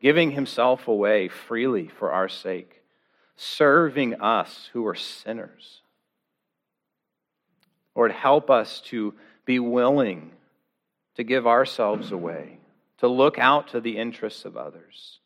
giving 0.00 0.32
himself 0.32 0.88
away 0.88 1.28
freely 1.28 1.88
for 1.88 2.12
our 2.12 2.28
sake, 2.28 2.82
serving 3.36 4.20
us 4.20 4.68
who 4.72 4.86
are 4.86 4.94
sinners. 4.94 5.80
Lord, 7.96 8.12
help 8.12 8.50
us 8.50 8.82
to 8.86 9.14
be 9.46 9.58
willing 9.58 10.32
to 11.14 11.24
give 11.24 11.46
ourselves 11.46 12.12
away 12.12 12.59
to 13.00 13.08
look 13.08 13.38
out 13.38 13.68
to 13.68 13.80
the 13.80 13.98
interests 13.98 14.44
of 14.44 14.56
others. 14.56 15.18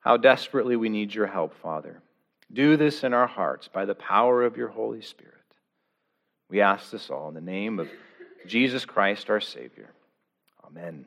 How 0.00 0.16
desperately 0.16 0.76
we 0.76 0.90
need 0.90 1.14
your 1.14 1.26
help, 1.26 1.54
Father. 1.54 2.02
Do 2.52 2.76
this 2.76 3.02
in 3.02 3.14
our 3.14 3.26
hearts 3.26 3.68
by 3.68 3.86
the 3.86 3.94
power 3.94 4.44
of 4.44 4.56
your 4.56 4.68
Holy 4.68 5.00
Spirit. 5.00 5.32
We 6.50 6.60
ask 6.60 6.90
this 6.90 7.10
all 7.10 7.28
in 7.28 7.34
the 7.34 7.40
name 7.40 7.80
of 7.80 7.88
Jesus 8.46 8.84
Christ, 8.84 9.30
our 9.30 9.40
Savior. 9.40 9.90
Amen. 10.66 11.06